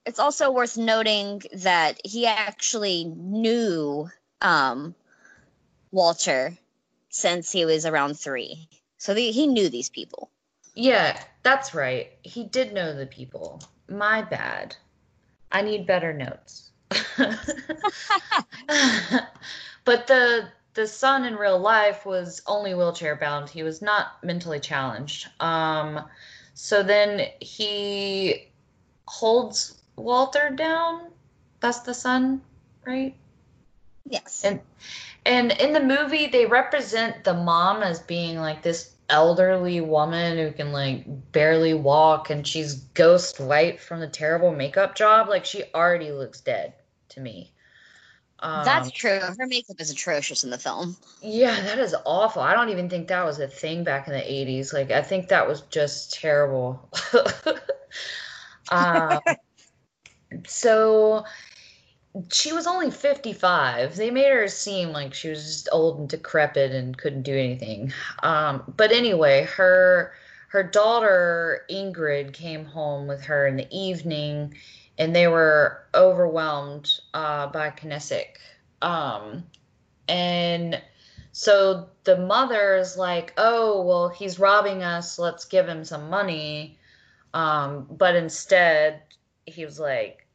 it's 0.04 0.18
also 0.18 0.50
worth 0.50 0.76
noting 0.76 1.42
that 1.52 2.00
he 2.04 2.26
actually 2.26 3.04
knew 3.04 4.08
um, 4.40 4.94
Walter 5.90 6.56
since 7.10 7.52
he 7.52 7.64
was 7.64 7.84
around 7.84 8.18
three, 8.18 8.68
so 8.96 9.14
the, 9.14 9.30
he 9.30 9.46
knew 9.46 9.68
these 9.68 9.90
people. 9.90 10.30
Yeah, 10.74 11.20
that's 11.42 11.74
right. 11.74 12.12
He 12.22 12.44
did 12.44 12.72
know 12.72 12.94
the 12.94 13.06
people. 13.06 13.62
My 13.88 14.22
bad. 14.22 14.76
I 15.50 15.62
need 15.62 15.86
better 15.86 16.12
notes. 16.12 16.70
but 19.84 20.06
the 20.06 20.48
the 20.78 20.86
son 20.86 21.24
in 21.24 21.34
real 21.34 21.58
life 21.58 22.06
was 22.06 22.40
only 22.46 22.72
wheelchair 22.72 23.16
bound. 23.16 23.50
He 23.50 23.64
was 23.64 23.82
not 23.82 24.22
mentally 24.22 24.60
challenged. 24.60 25.28
Um, 25.40 26.04
so 26.54 26.84
then 26.84 27.26
he 27.40 28.46
holds 29.04 29.82
Walter 29.96 30.50
down. 30.50 31.10
That's 31.58 31.80
the 31.80 31.94
son, 31.94 32.42
right? 32.86 33.16
Yes. 34.08 34.44
And 34.44 34.60
and 35.26 35.50
in 35.50 35.72
the 35.72 35.82
movie 35.82 36.28
they 36.28 36.46
represent 36.46 37.24
the 37.24 37.34
mom 37.34 37.82
as 37.82 37.98
being 37.98 38.38
like 38.38 38.62
this 38.62 38.94
elderly 39.08 39.80
woman 39.80 40.38
who 40.38 40.52
can 40.52 40.70
like 40.70 41.32
barely 41.32 41.74
walk 41.74 42.30
and 42.30 42.46
she's 42.46 42.74
ghost 42.94 43.40
white 43.40 43.80
from 43.80 43.98
the 43.98 44.06
terrible 44.06 44.52
makeup 44.52 44.94
job. 44.94 45.28
Like 45.28 45.44
she 45.44 45.64
already 45.74 46.12
looks 46.12 46.40
dead 46.40 46.74
to 47.08 47.20
me. 47.20 47.52
Um, 48.40 48.64
That's 48.64 48.90
true. 48.90 49.18
Her 49.18 49.46
makeup 49.46 49.80
is 49.80 49.90
atrocious 49.90 50.44
in 50.44 50.50
the 50.50 50.58
film. 50.58 50.96
yeah, 51.22 51.60
that 51.60 51.78
is 51.78 51.94
awful. 52.04 52.42
I 52.42 52.54
don't 52.54 52.68
even 52.68 52.88
think 52.88 53.08
that 53.08 53.24
was 53.24 53.40
a 53.40 53.48
thing 53.48 53.82
back 53.84 54.06
in 54.06 54.14
the 54.14 54.20
80s. 54.20 54.72
Like 54.72 54.90
I 54.90 55.02
think 55.02 55.28
that 55.28 55.48
was 55.48 55.62
just 55.62 56.14
terrible. 56.14 56.88
um, 58.70 59.18
so 60.46 61.24
she 62.32 62.52
was 62.52 62.66
only 62.66 62.90
55. 62.90 63.96
They 63.96 64.10
made 64.10 64.30
her 64.30 64.48
seem 64.48 64.90
like 64.90 65.14
she 65.14 65.30
was 65.30 65.44
just 65.44 65.68
old 65.72 65.98
and 65.98 66.08
decrepit 66.08 66.72
and 66.72 66.96
couldn't 66.96 67.22
do 67.22 67.36
anything. 67.36 67.92
Um, 68.22 68.72
but 68.76 68.92
anyway, 68.92 69.44
her 69.56 70.12
her 70.48 70.62
daughter 70.62 71.66
Ingrid 71.70 72.32
came 72.32 72.64
home 72.64 73.06
with 73.06 73.22
her 73.24 73.46
in 73.46 73.56
the 73.56 73.68
evening, 73.70 74.54
and 74.98 75.14
they 75.14 75.28
were 75.28 75.84
overwhelmed 75.94 77.00
uh, 77.14 77.46
by 77.48 77.70
Kniesek. 77.70 78.36
Um, 78.82 79.44
and 80.08 80.80
so 81.32 81.88
the 82.04 82.16
mother 82.18 82.76
is 82.76 82.96
like, 82.96 83.32
"Oh, 83.36 83.82
well, 83.82 84.08
he's 84.08 84.38
robbing 84.38 84.82
us. 84.82 85.18
Let's 85.18 85.44
give 85.44 85.66
him 85.68 85.84
some 85.84 86.10
money." 86.10 86.78
Um, 87.34 87.86
but 87.90 88.16
instead, 88.16 89.02
he 89.46 89.64
was 89.64 89.78
like, 89.78 90.26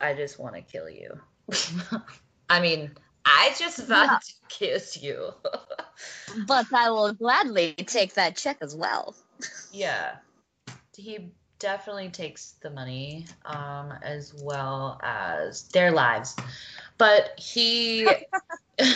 I 0.00 0.14
just 0.14 0.38
want 0.38 0.54
to 0.56 0.60
kill 0.62 0.90
you. 0.90 1.18
I 2.50 2.60
mean, 2.60 2.90
I 3.24 3.54
just 3.58 3.88
want 3.88 4.10
Yeah. 4.10 4.18
to 4.18 4.32
kiss 4.48 5.02
you. 5.02 5.32
But 6.46 6.66
I 6.74 6.90
will 6.90 7.12
gladly 7.14 7.72
take 7.74 8.14
that 8.14 8.36
check 8.36 8.58
as 8.60 8.74
well. 8.76 9.14
yeah. 9.72 10.16
He 10.96 11.30
definitely 11.58 12.08
takes 12.08 12.52
the 12.60 12.70
money 12.70 13.26
um, 13.44 13.92
as 14.02 14.34
well 14.42 15.00
as 15.02 15.68
their 15.68 15.90
lives. 15.90 16.36
But 16.98 17.38
he. 17.38 18.08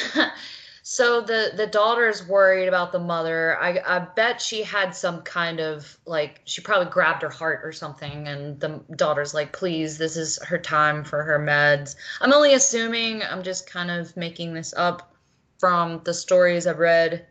so 0.82 1.20
the 1.20 1.52
the 1.56 1.66
daughter's 1.66 2.26
worried 2.26 2.66
about 2.66 2.92
the 2.92 2.98
mother. 2.98 3.56
I 3.60 3.80
I 3.86 3.98
bet 4.00 4.40
she 4.40 4.62
had 4.62 4.94
some 4.94 5.22
kind 5.22 5.60
of 5.60 5.98
like 6.06 6.40
she 6.44 6.60
probably 6.60 6.90
grabbed 6.90 7.22
her 7.22 7.30
heart 7.30 7.60
or 7.64 7.72
something, 7.72 8.28
and 8.28 8.58
the 8.60 8.82
daughter's 8.96 9.34
like, 9.34 9.52
"Please, 9.52 9.98
this 9.98 10.16
is 10.16 10.42
her 10.42 10.58
time 10.58 11.04
for 11.04 11.22
her 11.22 11.38
meds." 11.38 11.96
I'm 12.20 12.32
only 12.32 12.54
assuming. 12.54 13.22
I'm 13.22 13.42
just 13.42 13.70
kind 13.70 13.90
of 13.90 14.16
making 14.16 14.54
this 14.54 14.74
up 14.76 15.14
from 15.58 16.00
the 16.04 16.14
stories 16.14 16.66
I've 16.66 16.78
read. 16.78 17.26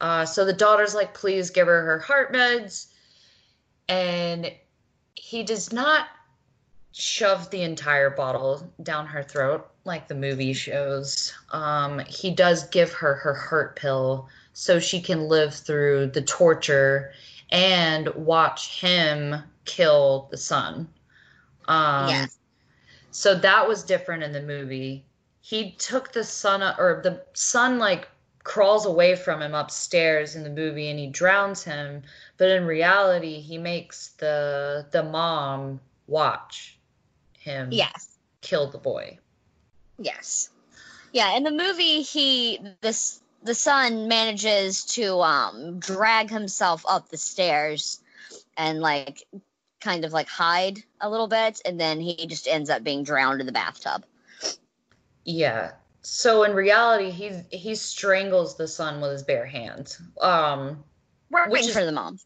Uh, 0.00 0.24
so 0.24 0.44
the 0.44 0.52
daughter's 0.52 0.94
like, 0.94 1.14
"Please 1.14 1.50
give 1.50 1.66
her 1.66 1.82
her 1.82 1.98
heart 2.00 2.32
meds," 2.32 2.86
and 3.88 4.50
he 5.14 5.42
does 5.42 5.72
not 5.72 6.06
shove 6.92 7.50
the 7.50 7.62
entire 7.62 8.10
bottle 8.10 8.72
down 8.82 9.06
her 9.06 9.22
throat 9.22 9.68
like 9.84 10.08
the 10.08 10.14
movie 10.14 10.52
shows. 10.52 11.34
Um, 11.50 11.98
he 12.00 12.30
does 12.30 12.68
give 12.68 12.92
her 12.92 13.14
her 13.14 13.34
heart 13.34 13.76
pill 13.76 14.28
so 14.52 14.78
she 14.78 15.00
can 15.00 15.28
live 15.28 15.54
through 15.54 16.08
the 16.08 16.22
torture 16.22 17.12
and 17.50 18.08
watch 18.14 18.80
him 18.80 19.36
kill 19.64 20.28
the 20.30 20.36
son. 20.36 20.88
Um, 21.66 22.08
yes. 22.08 22.38
So 23.10 23.34
that 23.34 23.68
was 23.68 23.82
different 23.82 24.22
in 24.22 24.32
the 24.32 24.42
movie. 24.42 25.04
He 25.40 25.72
took 25.72 26.12
the 26.12 26.24
son, 26.24 26.62
or 26.78 27.00
the 27.02 27.24
son, 27.34 27.78
like 27.78 28.08
crawls 28.42 28.86
away 28.86 29.16
from 29.16 29.42
him 29.42 29.54
upstairs 29.54 30.36
in 30.36 30.42
the 30.42 30.50
movie, 30.50 30.90
and 30.90 30.98
he 30.98 31.06
drowns 31.06 31.62
him. 31.62 32.02
But 32.36 32.50
in 32.50 32.66
reality, 32.66 33.40
he 33.40 33.58
makes 33.58 34.10
the 34.18 34.86
the 34.90 35.02
mom 35.02 35.80
watch 36.06 36.78
him 37.38 37.68
Yes. 37.72 38.16
kill 38.40 38.70
the 38.70 38.78
boy. 38.78 39.18
Yes. 39.98 40.50
Yeah, 41.12 41.36
in 41.36 41.44
the 41.44 41.50
movie 41.50 42.02
he 42.02 42.58
this 42.80 43.20
the 43.42 43.54
son 43.54 44.08
manages 44.08 44.84
to 44.84 45.20
um 45.20 45.78
drag 45.78 46.30
himself 46.30 46.84
up 46.88 47.08
the 47.08 47.16
stairs 47.16 48.00
and 48.56 48.80
like 48.80 49.22
kind 49.80 50.04
of 50.04 50.12
like 50.12 50.28
hide 50.28 50.82
a 51.00 51.10
little 51.10 51.28
bit 51.28 51.60
and 51.64 51.78
then 51.78 52.00
he 52.00 52.26
just 52.26 52.48
ends 52.48 52.70
up 52.70 52.82
being 52.82 53.04
drowned 53.04 53.40
in 53.40 53.46
the 53.46 53.52
bathtub. 53.52 54.04
Yeah. 55.24 55.72
So 56.02 56.42
in 56.42 56.52
reality, 56.54 57.10
he 57.10 57.30
he 57.56 57.74
strangles 57.74 58.56
the 58.56 58.68
son 58.68 59.00
with 59.00 59.12
his 59.12 59.22
bare 59.22 59.46
hands. 59.46 60.00
Um, 60.20 60.84
Which 61.48 61.66
is- 61.66 61.72
for 61.72 61.84
the 61.84 61.92
mom. 61.92 62.18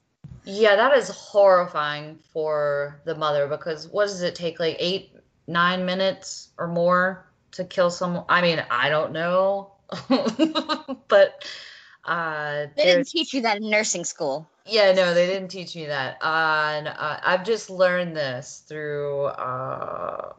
Yeah, 0.45 0.77
that 0.77 0.97
is 0.97 1.09
horrifying 1.09 2.19
for 2.33 3.01
the 3.05 3.15
mother 3.15 3.47
because 3.49 3.87
what 3.89 4.05
does 4.07 4.23
it 4.23 4.35
take 4.35 4.59
like 4.61 4.77
eight, 4.79 5.13
nine 5.47 5.85
minutes 5.85 6.49
or 6.59 6.69
more 6.69 7.27
to 7.53 7.65
kill 7.65 7.91
someone? 7.91 8.25
I 8.29 8.41
mean, 8.41 8.65
I 8.71 8.89
don't 8.89 9.13
know, 9.13 9.73
but 11.09 11.45
uh, 12.05 12.67
They 12.77 12.85
didn't 12.85 13.09
teach 13.09 13.35
you 13.35 13.43
that 13.43 13.59
in 13.59 13.69
nursing 13.69 14.05
school. 14.05 14.49
yeah, 14.65 14.93
no, 14.93 15.13
they 15.13 15.27
didn't 15.27 15.49
teach 15.49 15.75
me 15.77 15.87
that. 15.87 16.17
Uh, 16.23 16.73
and 16.77 16.89
uh, 16.89 17.21
I've 17.23 17.45
just 17.45 17.69
learned 17.69 18.17
this 18.17 18.65
through 18.69 19.25
uh, 19.27 20.33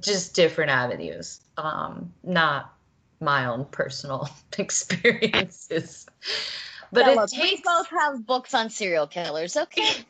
just 0.00 0.34
different 0.34 0.70
avenues, 0.70 1.40
um, 1.56 2.12
not 2.24 2.74
my 3.20 3.46
own 3.46 3.64
personal 3.66 4.28
experiences. 4.58 6.06
But 6.92 7.06
Yeah, 7.06 7.12
it 7.12 7.16
look, 7.16 7.32
we 7.32 7.62
both 7.64 7.88
have 7.88 8.26
books 8.26 8.54
on 8.54 8.70
serial 8.70 9.06
killers, 9.06 9.56
okay? 9.56 9.88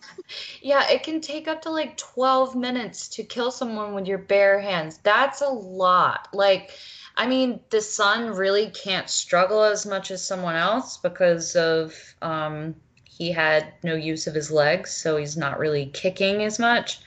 Yeah, 0.63 0.89
it 0.91 1.03
can 1.03 1.21
take 1.21 1.49
up 1.49 1.63
to 1.63 1.71
like 1.71 1.97
12 1.97 2.55
minutes 2.55 3.09
to 3.09 3.25
kill 3.25 3.51
someone 3.51 3.95
with 3.95 4.07
your 4.07 4.19
bare 4.19 4.61
hands. 4.61 4.99
That's 5.03 5.41
a 5.41 5.49
lot. 5.49 6.29
Like, 6.33 6.71
I 7.17 7.27
mean, 7.27 7.61
the 7.71 7.81
son 7.81 8.31
really 8.31 8.71
can't 8.71 9.09
struggle 9.11 9.65
as 9.65 9.87
much 9.87 10.11
as 10.11 10.25
someone 10.25 10.55
else 10.55 10.99
because 10.99 11.57
of 11.57 11.95
um, 12.23 12.77
he 13.05 13.33
had 13.33 13.73
no 13.83 13.95
use 13.95 14.27
of 14.27 14.35
his 14.35 14.51
legs, 14.51 14.91
so 14.93 15.17
he's 15.17 15.37
not 15.37 15.59
really 15.59 15.87
kicking 15.87 16.45
as 16.45 16.59
much. 16.59 17.01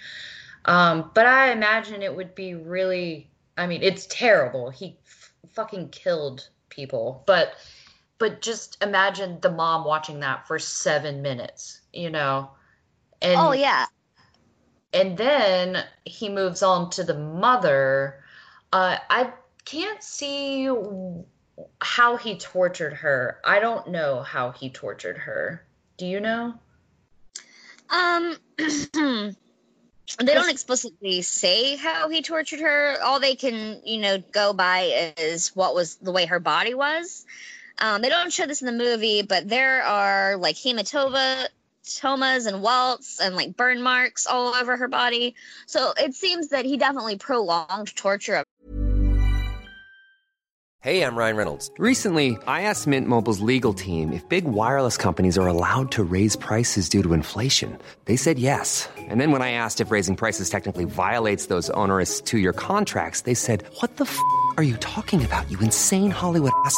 Um, 0.66 1.12
but 1.14 1.26
I 1.26 1.52
imagine 1.52 2.02
it 2.02 2.16
would 2.16 2.36
be 2.36 2.56
really, 2.56 3.30
I 3.58 3.68
mean, 3.68 3.82
it's 3.84 4.06
terrible. 4.08 4.70
He 4.70 4.98
f- 5.06 5.34
fucking 5.54 5.90
killed 5.90 6.50
people, 6.70 7.24
but 7.26 7.54
but 8.24 8.40
just 8.40 8.82
imagine 8.82 9.38
the 9.42 9.52
mom 9.52 9.84
watching 9.84 10.22
that 10.22 10.48
for 10.48 10.58
seven 10.58 11.22
minutes, 11.22 11.82
you 11.92 12.10
know. 12.10 12.52
And 13.22 13.38
oh 13.38 13.52
yeah. 13.52 13.88
and 14.94 15.18
then 15.18 15.84
he 16.06 16.30
moves 16.30 16.64
on 16.64 16.90
to 16.92 17.04
the 17.04 17.20
mother. 17.20 18.24
Uh, 18.72 18.96
I 19.10 19.34
can't 19.66 20.02
see 20.02 20.70
how 21.82 22.16
he 22.16 22.38
tortured 22.38 22.94
her. 22.94 23.42
I 23.44 23.60
don't 23.60 23.90
know 23.90 24.22
how 24.22 24.52
he 24.52 24.70
tortured 24.70 25.18
her. 25.18 25.66
Do 25.98 26.06
you 26.06 26.22
know? 26.22 26.54
Um, 27.90 28.38
they 28.58 29.34
don't 30.34 30.50
explicitly 30.50 31.24
say 31.24 31.76
how 31.76 32.08
he 32.08 32.22
tortured 32.22 32.62
her. 32.62 32.96
All 33.04 33.20
they 33.20 33.36
can, 33.36 33.82
you 33.84 34.00
know, 34.00 34.18
go 34.20 34.54
by 34.54 35.14
is 35.18 35.54
what 35.54 35.76
was 35.76 35.96
the 35.96 36.14
way 36.14 36.26
her 36.26 36.40
body 36.40 36.74
was. 36.74 37.26
Um, 37.80 38.02
they 38.02 38.10
don't 38.10 38.32
show 38.32 38.46
this 38.46 38.62
in 38.62 38.66
the 38.66 38.84
movie, 38.84 39.22
but 39.24 39.48
there 39.50 39.84
are 39.84 40.38
like 40.38 40.56
hematoma, 40.56 41.48
tomas 42.00 42.46
and 42.46 42.62
welts 42.62 43.20
and 43.20 43.36
like 43.36 43.58
burn 43.58 43.82
marks 43.82 44.26
all 44.28 44.56
over 44.56 44.78
her 44.78 44.88
body. 44.88 45.36
So 45.66 45.94
it 45.98 46.14
seems 46.14 46.50
that 46.50 46.66
he 46.66 46.78
definitely 46.78 47.18
prolonged 47.18 47.96
torture 47.96 48.44
Hey, 50.84 51.02
I'm 51.02 51.16
Ryan 51.16 51.38
Reynolds. 51.38 51.72
Recently, 51.78 52.38
I 52.46 52.64
asked 52.64 52.88
Mint 52.88 53.08
Mobile's 53.08 53.40
legal 53.40 53.74
team 53.74 54.12
if 54.12 54.28
big 54.28 54.44
wireless 54.44 54.98
companies 54.98 55.38
are 55.38 55.48
allowed 55.48 55.94
to 55.94 56.04
raise 56.04 56.36
prices 56.36 56.90
due 56.90 57.02
to 57.04 57.14
inflation. 57.14 57.80
They 58.04 58.18
said 58.18 58.38
yes. 58.38 58.90
And 59.08 59.22
then 59.22 59.32
when 59.32 59.42
I 59.42 59.52
asked 59.52 59.80
if 59.80 59.92
raising 59.92 60.18
prices 60.18 60.50
technically 60.50 60.84
violates 60.84 61.46
those 61.46 61.70
onerous 61.70 62.20
two 62.20 62.38
year 62.38 62.52
contracts, 62.52 63.22
they 63.22 63.34
said, 63.34 63.64
What 63.80 63.96
the 63.96 64.04
f 64.04 64.20
are 64.58 64.64
you 64.64 64.76
talking 64.84 65.24
about, 65.24 65.50
you 65.50 65.58
insane 65.60 66.12
Hollywood 66.12 66.52
ass? 66.66 66.78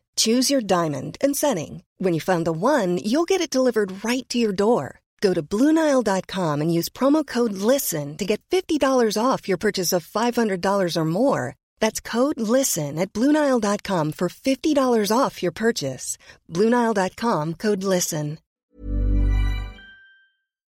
Choose 0.15 0.49
your 0.49 0.61
diamond 0.61 1.17
and 1.21 1.35
setting. 1.35 1.83
When 1.99 2.15
you 2.15 2.19
find 2.21 2.45
the 2.45 2.51
one, 2.51 2.97
you'll 2.97 3.29
get 3.29 3.41
it 3.41 3.51
delivered 3.51 4.03
right 4.03 4.27
to 4.29 4.39
your 4.39 4.53
door. 4.53 5.01
Go 5.21 5.35
to 5.35 5.43
Bluenile.com 5.43 6.61
and 6.61 6.73
use 6.73 6.89
promo 6.89 7.25
code 7.25 7.53
LISTEN 7.53 8.17
to 8.17 8.25
get 8.25 8.41
$50 8.49 8.81
off 9.23 9.47
your 9.47 9.57
purchase 9.57 9.93
of 9.93 10.07
$500 10.07 10.97
or 10.97 11.05
more. 11.05 11.55
That's 11.79 11.99
code 12.01 12.39
LISTEN 12.39 12.97
at 12.97 13.13
Bluenile.com 13.13 14.13
for 14.13 14.29
$50 14.29 15.15
off 15.15 15.43
your 15.43 15.51
purchase. 15.51 16.17
Bluenile.com 16.49 17.53
code 17.55 17.83
LISTEN. 17.83 18.39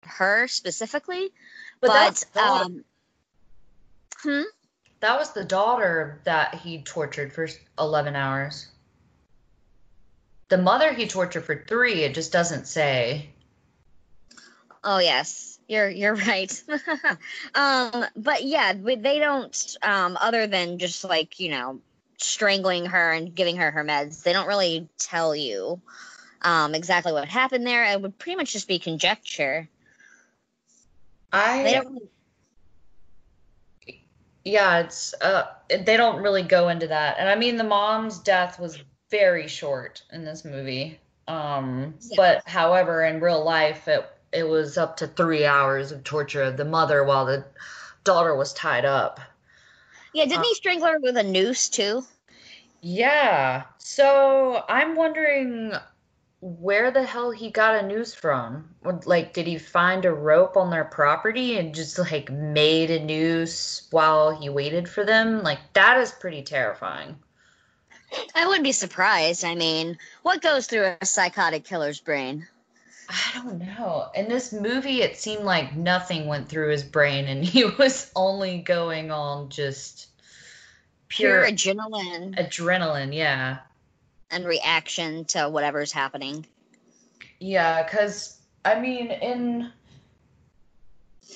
Her 0.03 0.47
specifically, 0.47 1.29
But 1.79 1.87
but, 1.87 1.93
that's 1.93 2.25
um, 2.35 2.83
hmm? 4.23 4.41
That 4.99 5.17
was 5.17 5.31
the 5.31 5.45
daughter 5.45 6.19
that 6.25 6.55
he 6.55 6.81
tortured 6.81 7.31
for 7.33 7.47
11 7.79 8.15
hours. 8.15 8.67
The 10.51 10.57
mother 10.57 10.91
he 10.91 11.07
tortured 11.07 11.45
for 11.45 11.63
three, 11.65 12.03
it 12.03 12.13
just 12.13 12.33
doesn't 12.33 12.67
say. 12.67 13.29
Oh 14.83 14.99
yes, 14.99 15.57
you're 15.69 15.87
you're 15.87 16.15
right. 16.15 16.63
um, 17.55 18.05
but 18.17 18.43
yeah, 18.43 18.73
they 18.73 19.19
don't. 19.19 19.77
Um, 19.81 20.17
other 20.19 20.47
than 20.47 20.77
just 20.77 21.05
like 21.05 21.39
you 21.39 21.51
know 21.51 21.79
strangling 22.17 22.87
her 22.87 23.13
and 23.13 23.33
giving 23.33 23.55
her 23.55 23.71
her 23.71 23.85
meds, 23.85 24.23
they 24.23 24.33
don't 24.33 24.45
really 24.45 24.89
tell 24.99 25.33
you 25.33 25.79
um, 26.41 26.75
exactly 26.75 27.13
what 27.13 27.29
happened 27.29 27.65
there. 27.65 27.85
It 27.85 28.01
would 28.01 28.19
pretty 28.19 28.35
much 28.35 28.51
just 28.51 28.67
be 28.67 28.77
conjecture. 28.77 29.69
I 31.31 31.63
They 31.63 31.73
don't. 31.75 32.09
yeah, 34.43 34.79
it's 34.79 35.13
uh 35.21 35.45
they 35.69 35.95
don't 35.95 36.21
really 36.21 36.43
go 36.43 36.67
into 36.67 36.87
that. 36.87 37.19
And 37.19 37.29
I 37.29 37.35
mean 37.35 37.55
the 37.55 37.63
mom's 37.63 38.19
death 38.19 38.59
was 38.59 38.77
very 39.11 39.47
short 39.47 40.03
in 40.11 40.25
this 40.25 40.43
movie. 40.45 40.99
Um 41.27 41.95
Yeah. 42.01 42.15
but 42.17 42.47
however 42.47 43.03
in 43.03 43.19
real 43.21 43.43
life 43.43 43.87
it 43.87 44.05
it 44.31 44.43
was 44.43 44.77
up 44.77 44.97
to 44.97 45.07
3 45.07 45.45
hours 45.45 45.91
of 45.91 46.03
torture 46.03 46.43
of 46.43 46.57
the 46.57 46.65
mother 46.65 47.03
while 47.03 47.25
the 47.25 47.45
daughter 48.03 48.35
was 48.35 48.53
tied 48.53 48.85
up. 48.85 49.19
Yeah, 50.13 50.25
didn't 50.25 50.45
he 50.45 50.55
strangle 50.55 50.87
her 50.87 50.99
with 50.99 51.17
a 51.17 51.23
noose 51.23 51.69
too? 51.69 52.05
Yeah. 52.81 53.63
So 53.77 54.63
I'm 54.67 54.95
wondering 54.95 55.73
where 56.41 56.91
the 56.91 57.03
hell 57.03 57.31
he 57.31 57.51
got 57.51 57.83
a 57.83 57.87
noose 57.87 58.13
from. 58.15 58.75
Like, 59.05 59.33
did 59.33 59.47
he 59.47 59.57
find 59.57 60.05
a 60.05 60.13
rope 60.13 60.57
on 60.57 60.69
their 60.71 60.85
property 60.85 61.57
and 61.57 61.73
just 61.75 61.97
like 61.99 62.31
made 62.31 62.89
a 62.91 63.03
noose 63.03 63.87
while 63.91 64.31
he 64.31 64.49
waited 64.49 64.89
for 64.89 65.05
them? 65.05 65.43
Like, 65.43 65.59
that 65.73 65.99
is 65.99 66.11
pretty 66.11 66.41
terrifying. 66.43 67.17
I 68.35 68.45
wouldn't 68.47 68.63
be 68.63 68.71
surprised. 68.71 69.43
I 69.43 69.55
mean, 69.55 69.97
what 70.23 70.41
goes 70.41 70.67
through 70.67 70.95
a 70.99 71.05
psychotic 71.05 71.63
killer's 71.63 71.99
brain? 71.99 72.47
I 73.09 73.41
don't 73.41 73.59
know. 73.59 74.09
In 74.15 74.29
this 74.29 74.53
movie, 74.53 75.01
it 75.01 75.17
seemed 75.17 75.43
like 75.43 75.75
nothing 75.75 76.27
went 76.27 76.47
through 76.47 76.69
his 76.69 76.83
brain 76.83 77.27
and 77.27 77.43
he 77.45 77.65
was 77.65 78.11
only 78.15 78.59
going 78.59 79.11
on 79.11 79.49
just 79.49 80.07
Pure 81.09 81.43
pure 81.43 81.51
adrenaline 81.51 82.37
adrenaline. 82.37 83.13
Yeah. 83.13 83.57
and 84.29 84.45
reaction 84.45 85.25
to 85.25 85.49
whatever's 85.49 85.91
happening. 85.91 86.45
Yeah, 87.39 87.83
because 87.83 88.39
I 88.63 88.79
mean, 88.79 89.11
in 89.11 89.71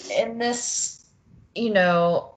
in 0.10 0.38
this, 0.38 1.06
you 1.54 1.72
know, 1.72 2.35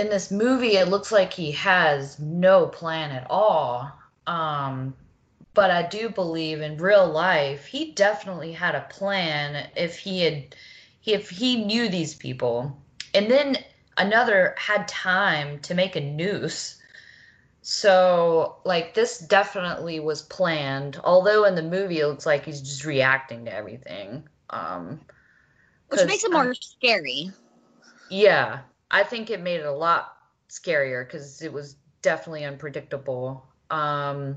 in 0.00 0.08
this 0.08 0.30
movie, 0.30 0.76
it 0.76 0.88
looks 0.88 1.12
like 1.12 1.32
he 1.32 1.52
has 1.52 2.18
no 2.18 2.66
plan 2.66 3.10
at 3.10 3.26
all. 3.30 3.92
Um, 4.26 4.94
but 5.52 5.70
I 5.70 5.86
do 5.86 6.08
believe 6.08 6.62
in 6.62 6.78
real 6.78 7.06
life, 7.06 7.66
he 7.66 7.92
definitely 7.92 8.52
had 8.52 8.74
a 8.74 8.86
plan 8.90 9.68
if 9.76 9.98
he 9.98 10.22
had, 10.22 10.56
if 11.04 11.28
he 11.28 11.64
knew 11.64 11.88
these 11.88 12.14
people, 12.14 12.76
and 13.14 13.30
then 13.30 13.58
another 13.98 14.54
had 14.56 14.88
time 14.88 15.60
to 15.60 15.74
make 15.74 15.96
a 15.96 16.00
noose. 16.00 16.76
So, 17.62 18.56
like, 18.64 18.94
this 18.94 19.18
definitely 19.18 20.00
was 20.00 20.22
planned. 20.22 20.98
Although 21.04 21.44
in 21.44 21.56
the 21.56 21.62
movie, 21.62 22.00
it 22.00 22.06
looks 22.06 22.24
like 22.24 22.46
he's 22.46 22.62
just 22.62 22.86
reacting 22.86 23.44
to 23.44 23.54
everything. 23.54 24.26
Um, 24.48 25.00
Which 25.88 26.06
makes 26.06 26.24
it 26.24 26.32
more 26.32 26.54
scary. 26.54 27.30
yeah, 28.08 28.60
I 28.90 29.02
think 29.02 29.30
it 29.30 29.40
made 29.40 29.60
it 29.60 29.66
a 29.66 29.72
lot 29.72 30.16
scarier 30.48 31.06
because 31.06 31.42
it 31.42 31.52
was 31.52 31.76
definitely 32.02 32.44
unpredictable. 32.44 33.46
Um, 33.70 34.36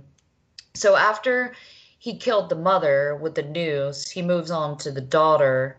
so 0.74 0.96
after 0.96 1.54
he 2.00 2.18
killed 2.18 2.50
the 2.50 2.56
mother 2.56 3.16
with 3.16 3.36
the 3.36 3.44
noose, 3.44 4.10
he 4.10 4.22
moves 4.22 4.52
on 4.52 4.78
to 4.80 4.92
the 4.92 5.02
daughter. 5.02 5.78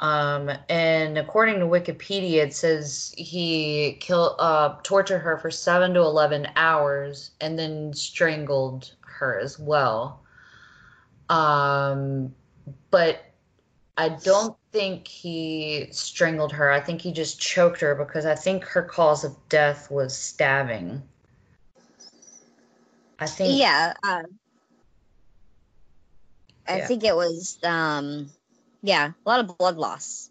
Um, 0.00 0.50
and 0.68 1.18
according 1.18 1.60
to 1.60 1.66
Wikipedia, 1.66 2.42
it 2.42 2.54
says 2.54 3.14
he 3.16 3.98
killed, 4.00 4.36
uh, 4.38 4.76
tortured 4.82 5.20
her 5.20 5.38
for 5.38 5.50
seven 5.50 5.94
to 5.94 6.00
eleven 6.00 6.48
hours 6.56 7.32
and 7.40 7.58
then 7.58 7.92
strangled 7.92 8.94
her 9.02 9.38
as 9.38 9.58
well. 9.58 10.22
Um, 11.28 12.34
but 12.90 13.29
I 13.96 14.08
don't 14.08 14.56
think 14.72 15.06
he 15.06 15.88
strangled 15.90 16.52
her. 16.52 16.70
I 16.70 16.80
think 16.80 17.00
he 17.02 17.12
just 17.12 17.40
choked 17.40 17.80
her 17.80 17.94
because 17.94 18.24
I 18.24 18.34
think 18.34 18.64
her 18.64 18.82
cause 18.82 19.24
of 19.24 19.36
death 19.48 19.90
was 19.90 20.16
stabbing. 20.16 21.02
I 23.18 23.26
think 23.26 23.58
Yeah. 23.58 23.92
Uh, 24.02 24.22
I 26.66 26.78
Yeah. 26.78 26.86
think 26.86 27.04
it 27.04 27.16
was, 27.16 27.58
um, 27.64 28.30
yeah, 28.82 29.12
a 29.26 29.28
lot 29.28 29.40
of 29.40 29.58
blood 29.58 29.76
loss. 29.76 30.30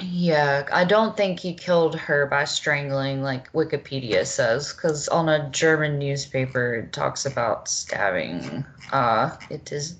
Yeah, 0.00 0.66
I 0.72 0.84
don't 0.84 1.16
think 1.16 1.40
he 1.40 1.54
killed 1.54 1.96
her 1.96 2.26
by 2.26 2.44
strangling 2.44 3.22
like 3.22 3.52
Wikipedia 3.52 4.24
says, 4.26 4.72
because 4.72 5.08
on 5.08 5.28
a 5.28 5.50
German 5.50 5.98
newspaper 5.98 6.74
it 6.74 6.92
talks 6.92 7.26
about 7.26 7.68
stabbing. 7.68 8.64
Uh, 8.90 9.36
it 9.50 9.70
is 9.72 9.96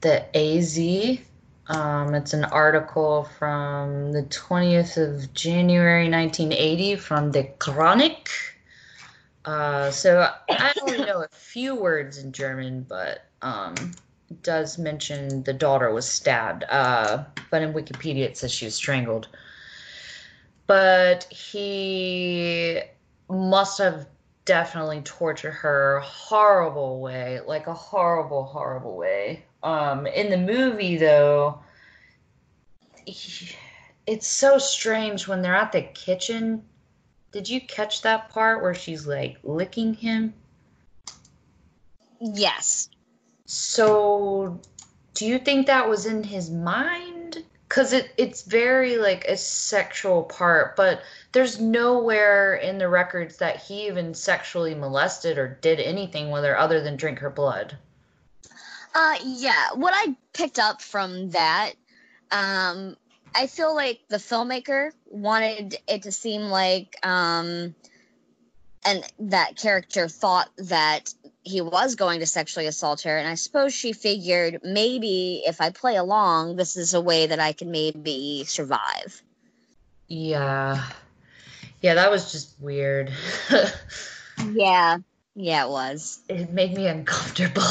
the 0.00 0.24
AZ. 0.36 1.18
Um, 1.68 2.14
it's 2.14 2.32
an 2.32 2.44
article 2.44 3.28
from 3.38 4.12
the 4.12 4.22
20th 4.22 4.96
of 4.96 5.34
January 5.34 6.10
1980 6.10 6.96
from 6.96 7.30
the 7.30 7.44
Chronik. 7.58 8.28
Uh, 9.44 9.90
so 9.90 10.30
I 10.50 10.72
only 10.82 10.98
know 10.98 11.22
a 11.22 11.28
few 11.28 11.74
words 11.74 12.18
in 12.18 12.32
German, 12.32 12.86
but 12.88 13.24
um, 13.42 13.74
does 14.42 14.78
mention 14.78 15.42
the 15.42 15.52
daughter 15.52 15.92
was 15.92 16.08
stabbed. 16.08 16.64
Uh, 16.68 17.24
but 17.50 17.62
in 17.62 17.74
Wikipedia 17.74 18.24
it 18.24 18.38
says 18.38 18.50
she 18.50 18.64
was 18.64 18.74
strangled. 18.74 19.28
But 20.66 21.24
he 21.24 22.80
must 23.28 23.78
have 23.78 24.06
definitely 24.46 25.02
tortured 25.02 25.50
her 25.50 26.00
horrible 26.00 27.00
way, 27.00 27.40
like 27.46 27.66
a 27.66 27.74
horrible, 27.74 28.44
horrible 28.44 28.96
way. 28.96 29.44
Um, 29.62 30.06
in 30.06 30.30
the 30.30 30.38
movie, 30.38 30.96
though, 30.96 31.60
he- 33.06 33.56
it's 34.06 34.26
so 34.26 34.58
strange 34.58 35.26
when 35.26 35.42
they're 35.42 35.54
at 35.54 35.72
the 35.72 35.82
kitchen. 35.82 36.64
Did 37.32 37.48
you 37.48 37.60
catch 37.60 38.02
that 38.02 38.30
part 38.30 38.62
where 38.62 38.74
she's 38.74 39.06
like 39.06 39.38
licking 39.42 39.94
him? 39.94 40.34
Yes. 42.20 42.88
So, 43.44 44.60
do 45.14 45.26
you 45.26 45.38
think 45.38 45.66
that 45.66 45.88
was 45.88 46.06
in 46.06 46.22
his 46.22 46.50
mind? 46.50 47.44
Because 47.68 47.92
it, 47.92 48.12
it's 48.16 48.42
very 48.42 48.96
like 48.96 49.26
a 49.26 49.36
sexual 49.36 50.22
part, 50.22 50.74
but 50.74 51.02
there's 51.32 51.60
nowhere 51.60 52.54
in 52.54 52.78
the 52.78 52.88
records 52.88 53.36
that 53.38 53.62
he 53.62 53.86
even 53.88 54.14
sexually 54.14 54.74
molested 54.74 55.36
or 55.36 55.58
did 55.60 55.80
anything 55.80 56.30
with 56.30 56.44
her 56.44 56.58
other 56.58 56.80
than 56.80 56.96
drink 56.96 57.18
her 57.18 57.30
blood. 57.30 57.76
Uh, 58.98 59.14
yeah. 59.24 59.68
What 59.74 59.94
I 59.94 60.16
picked 60.32 60.58
up 60.58 60.82
from 60.82 61.30
that, 61.30 61.74
um, 62.32 62.96
I 63.32 63.46
feel 63.46 63.72
like 63.72 64.00
the 64.08 64.16
filmmaker 64.16 64.90
wanted 65.06 65.76
it 65.86 66.02
to 66.02 66.10
seem 66.10 66.42
like, 66.42 66.96
um, 67.06 67.76
and 68.84 69.04
that 69.20 69.54
character 69.54 70.08
thought 70.08 70.48
that 70.56 71.14
he 71.44 71.60
was 71.60 71.94
going 71.94 72.18
to 72.20 72.26
sexually 72.26 72.66
assault 72.66 73.02
her, 73.02 73.16
and 73.16 73.28
I 73.28 73.36
suppose 73.36 73.72
she 73.72 73.92
figured 73.92 74.62
maybe 74.64 75.44
if 75.46 75.60
I 75.60 75.70
play 75.70 75.94
along, 75.94 76.56
this 76.56 76.76
is 76.76 76.94
a 76.94 77.00
way 77.00 77.26
that 77.26 77.38
I 77.38 77.52
can 77.52 77.70
maybe 77.70 78.42
survive. 78.48 79.22
Yeah. 80.08 80.84
Yeah, 81.82 81.94
that 81.94 82.10
was 82.10 82.32
just 82.32 82.60
weird. 82.60 83.12
Yeah, 84.52 84.98
yeah, 85.40 85.66
it 85.66 85.70
was 85.70 86.18
it 86.28 86.50
made 86.50 86.74
me 86.74 86.88
uncomfortable. 86.88 87.62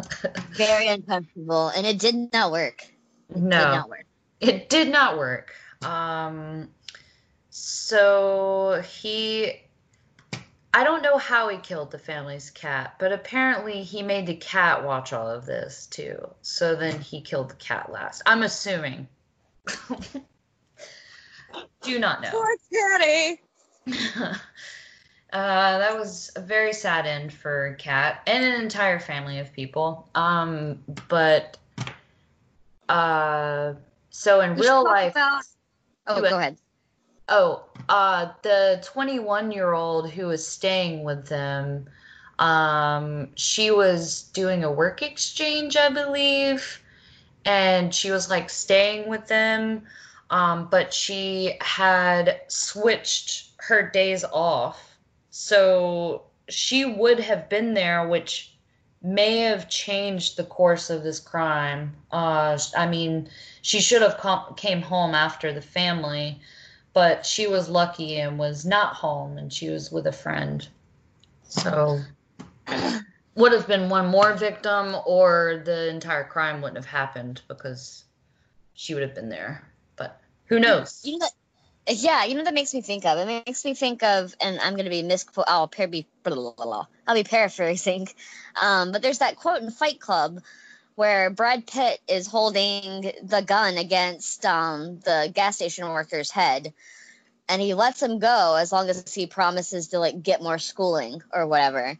very 0.50 0.88
uncomfortable, 0.88 1.68
and 1.68 1.86
it 1.86 2.00
did 2.00 2.32
not 2.32 2.50
work. 2.50 2.84
Did 3.32 3.44
no. 3.44 3.62
not 3.62 3.88
work. 3.88 4.06
It 4.40 4.68
did 4.68 4.90
not 4.90 5.16
work. 5.16 5.54
Um, 5.84 6.70
so 7.50 8.82
he, 9.00 9.52
I 10.74 10.82
don't 10.82 11.04
know 11.04 11.16
how 11.16 11.48
he 11.48 11.58
killed 11.58 11.92
the 11.92 11.98
family's 11.98 12.50
cat, 12.50 12.96
but 12.98 13.12
apparently 13.12 13.84
he 13.84 14.02
made 14.02 14.26
the 14.26 14.34
cat 14.34 14.84
watch 14.84 15.12
all 15.12 15.28
of 15.30 15.46
this 15.46 15.86
too. 15.86 16.18
So 16.40 16.74
then 16.74 17.00
he 17.00 17.20
killed 17.20 17.50
the 17.50 17.54
cat 17.54 17.92
last. 17.92 18.22
I'm 18.26 18.42
assuming. 18.42 19.06
Do 21.82 22.00
not 22.00 22.20
know. 22.20 22.30
Poor 22.30 22.56
Caddy. 22.72 23.40
uh, 25.32 25.78
that 25.78 25.96
was 25.98 26.30
a 26.36 26.40
very 26.40 26.72
sad 26.72 27.06
end 27.06 27.32
for 27.32 27.74
Kat 27.78 28.20
and 28.26 28.44
an 28.44 28.60
entire 28.60 28.98
family 29.00 29.38
of 29.38 29.52
people. 29.52 30.08
Um, 30.14 30.78
but 31.08 31.56
uh, 32.88 33.74
so 34.10 34.40
in 34.40 34.54
We 34.54 34.62
real 34.62 34.84
life, 34.84 35.12
about- 35.12 35.44
Oh, 36.08 36.20
go 36.20 36.36
ahead. 36.36 36.56
oh, 37.28 37.64
uh, 37.88 38.30
the 38.42 38.80
21 38.84 39.52
year 39.52 39.72
old 39.72 40.10
who 40.10 40.26
was 40.26 40.46
staying 40.46 41.04
with 41.04 41.28
them, 41.28 41.88
um, 42.40 43.28
she 43.36 43.70
was 43.70 44.24
doing 44.32 44.64
a 44.64 44.70
work 44.72 45.00
exchange, 45.00 45.76
I 45.76 45.90
believe, 45.90 46.82
and 47.44 47.94
she 47.94 48.10
was 48.10 48.28
like 48.28 48.50
staying 48.50 49.08
with 49.08 49.28
them. 49.28 49.82
Um, 50.30 50.66
but 50.70 50.92
she 50.92 51.56
had 51.60 52.40
switched 52.48 53.50
her 53.58 53.88
days 53.88 54.24
off. 54.24 54.91
So 55.32 56.24
she 56.50 56.84
would 56.84 57.18
have 57.18 57.48
been 57.48 57.72
there, 57.72 58.06
which 58.06 58.54
may 59.02 59.38
have 59.38 59.68
changed 59.68 60.36
the 60.36 60.44
course 60.44 60.90
of 60.90 61.02
this 61.02 61.18
crime. 61.18 61.96
Uh, 62.12 62.58
I 62.76 62.86
mean, 62.86 63.30
she 63.62 63.80
should 63.80 64.02
have 64.02 64.18
come, 64.18 64.54
came 64.56 64.82
home 64.82 65.14
after 65.14 65.54
the 65.54 65.62
family, 65.62 66.38
but 66.92 67.24
she 67.24 67.46
was 67.46 67.70
lucky 67.70 68.20
and 68.20 68.38
was 68.38 68.66
not 68.66 68.94
home, 68.94 69.38
and 69.38 69.50
she 69.50 69.70
was 69.70 69.90
with 69.90 70.06
a 70.06 70.12
friend. 70.12 70.68
So 71.44 72.00
would 73.34 73.52
have 73.52 73.66
been 73.66 73.88
one 73.88 74.08
more 74.08 74.34
victim, 74.34 74.94
or 75.06 75.62
the 75.64 75.88
entire 75.88 76.24
crime 76.24 76.60
wouldn't 76.60 76.76
have 76.76 76.84
happened 76.84 77.40
because 77.48 78.04
she 78.74 78.92
would 78.92 79.02
have 79.02 79.14
been 79.14 79.30
there. 79.30 79.66
But 79.96 80.20
who 80.44 80.60
knows? 80.60 81.00
You 81.04 81.16
know 81.16 81.28
yeah, 81.88 82.24
you 82.24 82.34
know 82.34 82.44
that 82.44 82.54
makes 82.54 82.72
me 82.72 82.80
think 82.80 83.04
of. 83.04 83.18
It 83.18 83.44
makes 83.46 83.64
me 83.64 83.74
think 83.74 84.02
of, 84.02 84.34
and 84.40 84.60
I'm 84.60 84.74
going 84.74 84.84
to 84.84 84.90
be 84.90 85.02
misquote. 85.02 85.46
I'll 85.48 85.66
be. 85.66 86.06
I'll 86.24 87.14
be 87.14 87.24
paraphrasing. 87.24 88.08
Um, 88.60 88.92
but 88.92 89.02
there's 89.02 89.18
that 89.18 89.36
quote 89.36 89.62
in 89.62 89.70
Fight 89.70 90.00
Club 90.00 90.42
where 90.94 91.30
Brad 91.30 91.66
Pitt 91.66 92.00
is 92.06 92.26
holding 92.26 93.12
the 93.22 93.42
gun 93.44 93.78
against 93.78 94.44
um, 94.44 95.00
the 95.00 95.30
gas 95.34 95.56
station 95.56 95.88
worker's 95.88 96.30
head, 96.30 96.72
and 97.48 97.60
he 97.60 97.74
lets 97.74 98.02
him 98.02 98.18
go 98.18 98.56
as 98.56 98.70
long 98.70 98.88
as 98.88 99.12
he 99.12 99.26
promises 99.26 99.88
to 99.88 99.98
like 99.98 100.22
get 100.22 100.42
more 100.42 100.58
schooling 100.58 101.22
or 101.32 101.46
whatever. 101.46 101.98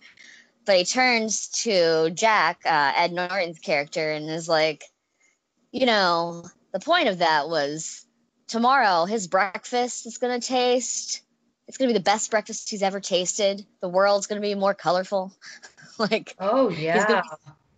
But 0.65 0.77
he 0.77 0.85
turns 0.85 1.49
to 1.65 2.11
Jack, 2.11 2.61
uh, 2.65 2.93
Ed 2.95 3.13
Norton's 3.13 3.59
character, 3.59 4.13
and 4.13 4.31
is 4.31 4.49
like, 4.49 4.85
you 5.73 5.87
know, 5.87 6.45
the 6.73 6.79
point 6.79 7.09
of 7.09 7.19
that 7.19 7.49
was 7.49 8.02
tomorrow 8.53 9.07
his 9.07 9.29
breakfast 9.29 10.07
is 10.07 10.19
going 10.19 10.41
to 10.41 10.47
taste 10.47 11.23
it's 11.69 11.79
going 11.79 11.89
to 11.89 11.95
be 11.95 11.99
the 11.99 12.05
best 12.05 12.31
breakfast 12.31 12.71
he's 12.71 12.83
ever 12.83 13.01
tasted 13.01 13.67
the 13.81 13.89
world's 13.89 14.29
going 14.29 14.41
to 14.41 14.47
be 14.47 14.55
more 14.55 14.75
colorful 14.75 15.33
like 15.99 16.37
Oh 16.39 16.69
gonna 16.95 17.07
yeah. 17.09 17.23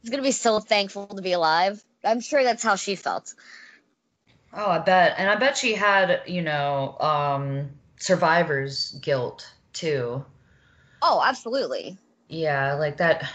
he's 0.02 0.10
going 0.10 0.22
to 0.22 0.28
be 0.28 0.32
so 0.32 0.60
thankful 0.60 1.06
to 1.08 1.22
be 1.22 1.32
alive 1.32 1.82
i'm 2.04 2.20
sure 2.20 2.44
that's 2.44 2.64
how 2.64 2.76
she 2.76 2.96
felt 2.96 3.34
Oh, 4.54 4.70
I 4.70 4.78
bet. 4.78 5.16
And 5.18 5.28
I 5.28 5.36
bet 5.36 5.56
she 5.58 5.74
had, 5.74 6.22
you 6.26 6.42
know, 6.42 6.96
um, 6.98 7.70
survivor's 7.98 8.92
guilt 8.92 9.52
too. 9.74 10.24
oh 11.02 11.22
absolutely 11.24 11.98
Yeah, 12.28 12.74
like 12.74 12.98
that. 12.98 13.30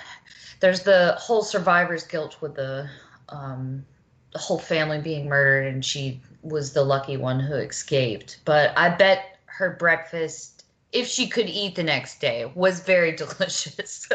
There's 0.59 0.83
the 0.83 1.15
whole 1.19 1.43
survivor's 1.43 2.05
guilt 2.05 2.41
with 2.41 2.55
the 2.55 2.89
um, 3.29 3.85
the 4.33 4.39
whole 4.39 4.59
family 4.59 4.99
being 5.01 5.27
murdered, 5.29 5.73
and 5.73 5.85
she 5.85 6.21
was 6.41 6.73
the 6.73 6.83
lucky 6.83 7.17
one 7.17 7.39
who 7.39 7.55
escaped. 7.55 8.39
But 8.45 8.71
I 8.77 8.89
bet 8.89 9.37
her 9.45 9.71
breakfast, 9.71 10.65
if 10.91 11.07
she 11.07 11.27
could 11.27 11.49
eat 11.49 11.75
the 11.75 11.83
next 11.83 12.19
day, 12.21 12.51
was 12.55 12.79
very 12.81 13.11
delicious. 13.15 14.07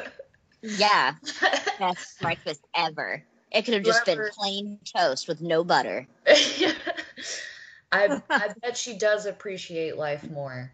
yeah 0.62 1.12
best 1.78 2.18
breakfast 2.20 2.64
ever 2.74 3.22
it 3.50 3.66
could 3.66 3.74
have 3.74 3.82
just 3.82 4.06
been 4.06 4.24
plain 4.32 4.78
toast 4.96 5.28
with 5.28 5.42
no 5.42 5.62
butter 5.62 6.06
I 6.26 8.22
I 8.30 8.48
bet 8.62 8.76
she 8.76 8.96
does 8.96 9.26
appreciate 9.26 9.98
life 9.98 10.28
more. 10.30 10.72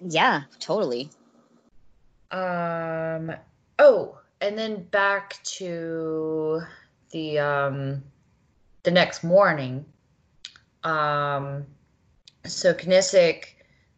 yeah 0.00 0.42
totally 0.60 1.10
Um. 2.30 3.32
Oh, 3.78 4.18
and 4.40 4.56
then 4.58 4.82
back 4.84 5.42
to 5.44 6.62
the 7.10 7.38
um, 7.38 8.02
the 8.84 8.90
next 8.90 9.24
morning. 9.24 9.84
Um. 10.88 11.66
So 12.44 12.72
Kniesek 12.72 13.44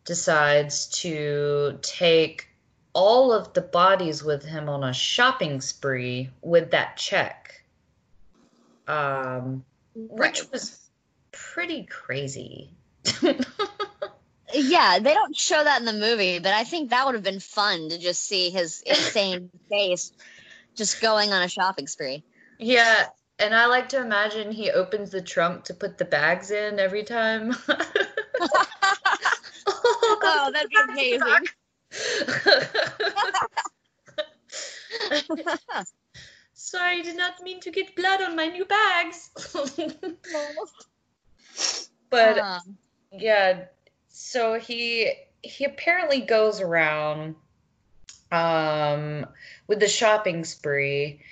decides 0.04 0.86
to 1.02 1.78
take 1.82 2.48
all 2.92 3.32
of 3.32 3.52
the 3.52 3.60
bodies 3.60 4.24
with 4.24 4.44
him 4.44 4.68
on 4.68 4.82
a 4.82 4.92
shopping 4.92 5.60
spree 5.60 6.30
with 6.42 6.72
that 6.72 6.96
check. 6.96 7.62
Um, 8.88 9.64
which 9.94 10.50
was 10.50 10.78
pretty 11.30 11.84
crazy. 11.84 12.72
yeah 14.52 14.98
they 14.98 15.14
don't 15.14 15.36
show 15.36 15.62
that 15.62 15.78
in 15.80 15.86
the 15.86 15.92
movie 15.92 16.38
but 16.38 16.52
i 16.52 16.64
think 16.64 16.90
that 16.90 17.06
would 17.06 17.14
have 17.14 17.24
been 17.24 17.40
fun 17.40 17.88
to 17.88 17.98
just 17.98 18.22
see 18.22 18.50
his 18.50 18.82
insane 18.84 19.48
face 19.70 20.12
just 20.74 21.00
going 21.00 21.32
on 21.32 21.42
a 21.42 21.48
shopping 21.48 21.86
spree 21.86 22.24
Yeah, 22.58 23.06
and 23.40 23.54
I 23.54 23.66
like 23.66 23.88
to 23.90 24.00
imagine 24.00 24.52
he 24.52 24.70
opens 24.70 25.10
the 25.10 25.22
trunk 25.22 25.64
to 25.64 25.74
put 25.74 25.98
the 25.98 26.04
bags 26.04 26.50
in 26.50 26.78
every 26.78 27.04
time. 27.04 27.54
Oh, 30.22 30.50
that'd 30.52 30.70
be 30.70 30.76
amazing. 30.76 31.20
Sorry, 36.54 37.00
I 37.00 37.02
did 37.02 37.16
not 37.16 37.42
mean 37.42 37.60
to 37.60 37.70
get 37.70 37.94
blood 37.96 38.22
on 38.22 38.36
my 38.36 38.46
new 38.46 38.64
bags. 38.64 39.30
but 42.10 42.38
Um, 42.38 42.78
yeah, 43.12 43.64
so 44.08 44.58
he 44.58 45.12
he 45.42 45.64
apparently 45.64 46.20
goes 46.20 46.60
around 46.60 47.34
um 48.30 49.26
with 49.66 49.80
the 49.80 49.88
shopping 49.88 50.44
spree 50.44 51.22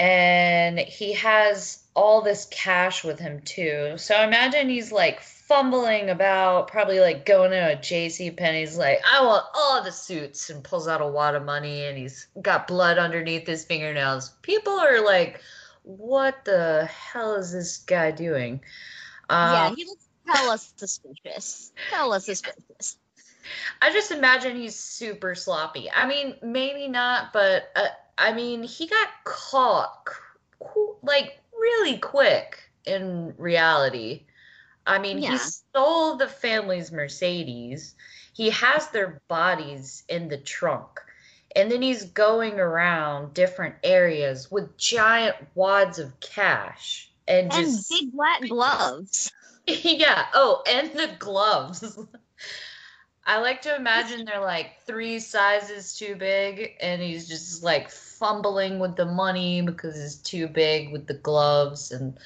and 0.00 0.78
he 0.78 1.12
has 1.12 1.84
all 1.94 2.22
this 2.22 2.46
cash 2.50 3.04
with 3.04 3.18
him 3.18 3.42
too. 3.42 3.98
So 3.98 4.18
imagine 4.22 4.70
he's 4.70 4.90
like 4.90 5.20
fumbling 5.20 6.08
about, 6.08 6.68
probably 6.68 7.00
like 7.00 7.26
going 7.26 7.50
to 7.50 7.74
a 7.74 7.76
JC 7.76 8.34
Penney's 8.34 8.78
like, 8.78 9.02
I 9.06 9.22
want 9.26 9.44
all 9.54 9.84
the 9.84 9.92
suits 9.92 10.48
and 10.48 10.64
pulls 10.64 10.88
out 10.88 11.02
a 11.02 11.06
wad 11.06 11.34
of 11.34 11.44
money 11.44 11.84
and 11.84 11.98
he's 11.98 12.28
got 12.40 12.66
blood 12.66 12.96
underneath 12.96 13.46
his 13.46 13.66
fingernails. 13.66 14.30
People 14.40 14.72
are 14.72 15.04
like, 15.04 15.42
what 15.82 16.46
the 16.46 16.86
hell 16.86 17.34
is 17.34 17.52
this 17.52 17.76
guy 17.76 18.10
doing? 18.10 18.62
yeah, 19.28 19.66
Um, 19.66 19.76
he 19.76 19.84
looks 19.84 20.08
hella 20.26 20.56
suspicious. 20.56 21.72
Hella 21.90 22.20
suspicious. 22.20 22.96
I 23.82 23.92
just 23.92 24.12
imagine 24.12 24.56
he's 24.56 24.76
super 24.76 25.34
sloppy. 25.34 25.90
I 25.90 26.06
mean, 26.06 26.36
maybe 26.42 26.88
not, 26.88 27.34
but 27.34 27.70
uh, 27.76 27.88
I 28.20 28.32
mean, 28.34 28.62
he 28.62 28.86
got 28.86 29.08
caught 29.24 30.10
like 31.02 31.40
really 31.58 31.98
quick 31.98 32.70
in 32.84 33.34
reality. 33.38 34.26
I 34.86 34.98
mean, 34.98 35.18
Yeah. 35.18 35.32
he 35.32 35.38
stole 35.38 36.16
the 36.16 36.28
family's 36.28 36.92
Mercedes. 36.92 37.94
He 38.34 38.50
has 38.50 38.88
their 38.88 39.20
bodies 39.28 40.04
in 40.08 40.28
the 40.28 40.38
trunk. 40.38 41.00
And 41.56 41.70
then 41.70 41.82
he's 41.82 42.04
going 42.04 42.60
around 42.60 43.34
different 43.34 43.76
areas 43.82 44.50
with 44.50 44.76
giant 44.76 45.36
wads 45.54 45.98
of 45.98 46.20
cash 46.20 47.10
and, 47.26 47.52
And 47.52 47.66
just 47.66 47.88
big 47.90 48.12
black 48.12 48.42
gloves. 48.42 49.32
yeah. 49.66 50.26
Oh, 50.34 50.62
and 50.68 50.92
the 50.92 51.10
gloves. 51.18 51.98
I 53.24 53.38
like 53.40 53.62
to 53.62 53.76
imagine 53.76 54.24
they're 54.24 54.40
like 54.40 54.80
three 54.86 55.18
sizes 55.20 55.96
too 55.96 56.16
big, 56.16 56.76
and 56.80 57.02
he's 57.02 57.28
just 57.28 57.62
like 57.62 57.90
fumbling 57.90 58.78
with 58.78 58.96
the 58.96 59.06
money 59.06 59.62
because 59.62 59.98
it's 59.98 60.16
too 60.16 60.48
big 60.48 60.92
with 60.92 61.06
the 61.06 61.14
gloves. 61.14 61.92
And 61.92 62.18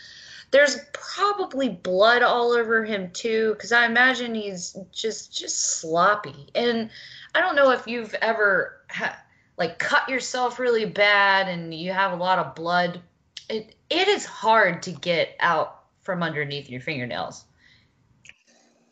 there's 0.51 0.79
probably 0.93 1.69
blood 1.69 2.23
all 2.23 2.53
over 2.53 2.85
him 2.85 3.11
too, 3.13 3.55
because 3.55 3.73
I 3.73 3.87
imagine 3.87 4.35
he's 4.35 4.77
just 4.93 5.37
just 5.37 5.81
sloppy. 5.81 6.49
And 6.55 6.91
I 7.35 7.41
don't 7.41 7.57
know 7.57 7.71
if 7.73 7.87
you've 7.87 8.15
ever 8.15 8.81
ha- 8.89 9.21
like 9.57 9.79
cut 9.79 10.09
yourself 10.09 10.59
really 10.59 10.87
bad 10.87 11.49
and 11.49 11.75
you 11.75 11.93
have 11.93 12.13
a 12.13 12.17
lot 12.17 12.39
of 12.39 12.55
blood. 12.55 13.01
It 13.49 13.75
it 13.91 14.09
is 14.09 14.25
hard 14.25 14.83
to 14.85 14.93
get 14.93 15.37
out 15.41 15.83
from 16.03 16.23
underneath 16.23 16.71
your 16.71 16.81
fingernails. 16.81 17.45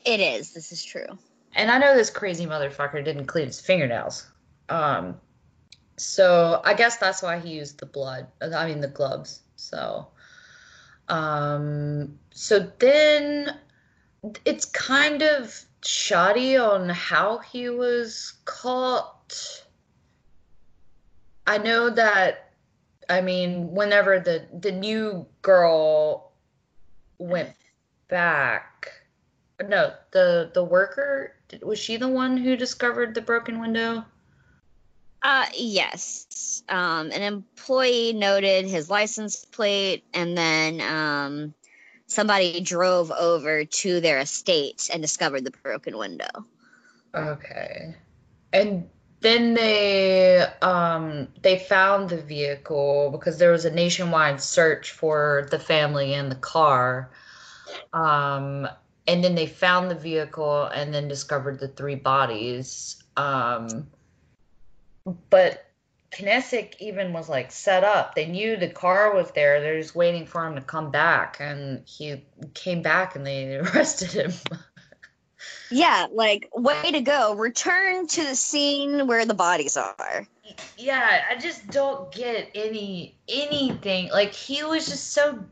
It 0.05 0.19
is. 0.19 0.53
This 0.53 0.73
is 0.73 0.85
true. 0.85 1.07
And 1.55 1.71
I 1.71 1.79
know 1.79 1.95
this 1.95 2.11
crazy 2.11 2.47
motherfucker 2.47 3.05
didn't 3.05 3.27
clean 3.27 3.47
his 3.47 3.61
fingernails. 3.61 4.27
Um, 4.69 5.21
so 5.97 6.61
I 6.65 6.75
guess 6.75 6.97
that's 6.97 7.23
why 7.23 7.39
he 7.39 7.51
used 7.51 7.79
the 7.79 7.87
blood. 7.87 8.27
I 8.41 8.67
mean 8.67 8.81
the 8.81 8.89
gloves. 8.89 9.41
So, 9.57 10.09
um, 11.09 12.19
so 12.33 12.71
then 12.79 13.59
it's 14.45 14.65
kind 14.65 15.23
of 15.23 15.65
shoddy 15.85 16.57
on 16.57 16.89
how 16.89 17.39
he 17.39 17.69
was 17.69 18.35
caught. 18.45 19.65
I 21.47 21.59
know 21.59 21.91
that. 21.91 22.49
I 23.09 23.21
mean, 23.21 23.73
whenever 23.73 24.21
the 24.21 24.47
the 24.59 24.73
new 24.73 25.27
girl 25.43 26.33
went 27.19 27.55
back, 28.09 28.89
no, 29.69 29.93
the 30.13 30.51
the 30.55 30.65
worker 30.65 31.35
was 31.61 31.79
she 31.79 31.97
the 31.97 32.09
one 32.09 32.37
who 32.37 32.57
discovered 32.57 33.15
the 33.15 33.21
broken 33.21 33.61
window? 33.61 34.05
Uh, 35.23 35.47
yes. 35.57 36.63
Um, 36.69 37.11
an 37.11 37.23
employee 37.23 38.13
noted 38.13 38.67
his 38.67 38.91
license 38.91 39.45
plate, 39.45 40.05
and 40.13 40.37
then 40.37 40.81
um, 40.81 41.55
somebody 42.07 42.61
drove 42.61 43.11
over 43.11 43.65
to 43.65 44.01
their 44.01 44.19
estate 44.19 44.91
and 44.93 45.03
discovered 45.03 45.45
the 45.45 45.53
broken 45.63 45.97
window. 45.97 46.47
Okay. 47.15 47.95
And 48.53 48.89
then 49.21 49.55
they 49.55 50.45
um 50.63 51.29
they 51.43 51.59
found 51.59 52.11
the 52.11 52.21
vehicle 52.21 53.11
because 53.13 53.39
there 53.39 53.53
was 53.53 53.65
a 53.65 53.71
nationwide 53.71 54.41
search 54.41 54.91
for 54.91 55.47
the 55.51 55.59
family 55.59 56.13
and 56.15 56.31
the 56.31 56.37
car. 56.37 57.11
Um 57.93 58.69
and 59.07 59.23
then 59.23 59.35
they 59.35 59.47
found 59.47 59.91
the 59.91 59.95
vehicle 59.95 60.65
and 60.65 60.93
then 60.95 61.09
discovered 61.09 61.59
the 61.59 61.69
three 61.69 61.95
bodies. 61.95 63.03
Um 63.17 63.87
but 65.31 65.65
Kniesek 66.13 66.75
even 66.79 67.13
was 67.13 67.29
like 67.29 67.51
set 67.51 67.85
up. 67.85 68.15
They 68.15 68.27
knew 68.27 68.57
the 68.57 68.69
car 68.69 69.15
was 69.15 69.31
there. 69.33 69.61
They're 69.61 69.81
just 69.81 69.95
waiting 69.95 70.27
for 70.27 70.47
him 70.47 70.55
to 70.57 70.61
come 70.61 70.91
back 70.91 71.39
and 71.41 71.83
he 71.87 72.23
came 72.55 72.83
back 72.83 73.17
and 73.17 73.27
they 73.27 73.57
arrested 73.59 74.13
him. 74.13 74.33
Yeah, 75.71 76.07
like 76.13 76.51
way 76.55 76.93
to 76.93 77.01
go. 77.01 77.35
Return 77.35 78.07
to 78.07 78.23
the 78.25 78.37
scene 78.37 79.07
where 79.07 79.25
the 79.25 79.35
bodies 79.35 79.77
are. 79.77 80.27
yeah 80.77 81.23
i 81.31 81.37
just 81.37 81.67
don't 81.69 82.13
get 82.13 82.51
any 82.55 83.17
anything 83.29 84.11
like 84.11 84.33
he 84.35 84.63
was 84.65 84.87
just 84.87 85.13
so 85.13 85.45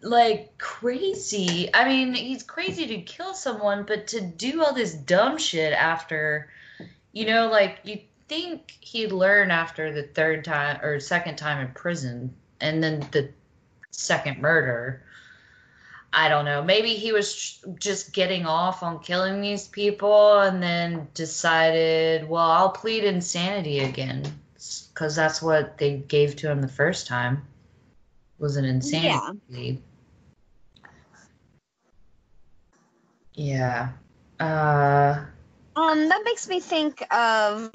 like 0.00 0.56
crazy. 0.58 1.70
I 1.74 1.88
mean 1.88 2.14
he's 2.14 2.42
crazy 2.42 2.86
to 2.86 3.02
kill 3.02 3.34
someone 3.34 3.84
but 3.84 4.08
to 4.08 4.20
do 4.20 4.62
all 4.62 4.72
this 4.72 4.94
dumb 4.94 5.38
shit 5.38 5.72
after 5.72 6.50
you 7.12 7.26
know 7.26 7.48
like 7.48 7.80
you 7.84 8.00
think 8.28 8.76
he'd 8.80 9.12
learn 9.12 9.50
after 9.50 9.92
the 9.92 10.02
third 10.02 10.44
time 10.44 10.80
or 10.82 11.00
second 11.00 11.36
time 11.36 11.66
in 11.66 11.72
prison 11.72 12.34
and 12.60 12.82
then 12.82 13.06
the 13.10 13.30
second 13.90 14.40
murder. 14.40 15.02
I 16.10 16.30
don't 16.30 16.46
know. 16.46 16.62
Maybe 16.62 16.94
he 16.94 17.12
was 17.12 17.62
just 17.78 18.14
getting 18.14 18.46
off 18.46 18.82
on 18.82 19.00
killing 19.00 19.42
these 19.42 19.68
people 19.68 20.40
and 20.40 20.62
then 20.62 21.08
decided, 21.12 22.26
well, 22.26 22.50
I'll 22.50 22.70
plead 22.70 23.04
insanity 23.04 23.80
again 23.80 24.24
because 24.54 25.14
that's 25.16 25.42
what 25.42 25.76
they 25.76 25.96
gave 25.96 26.36
to 26.36 26.50
him 26.50 26.62
the 26.62 26.68
first 26.68 27.06
time 27.06 27.42
was 28.38 28.56
an 28.56 28.64
insanity 28.64 29.82
Yeah. 33.34 33.90
Yeah. 34.40 34.44
Uh, 34.44 35.24
Um, 35.76 36.08
that 36.08 36.22
makes 36.24 36.48
me 36.48 36.60
think 36.60 37.02
of 37.12 37.72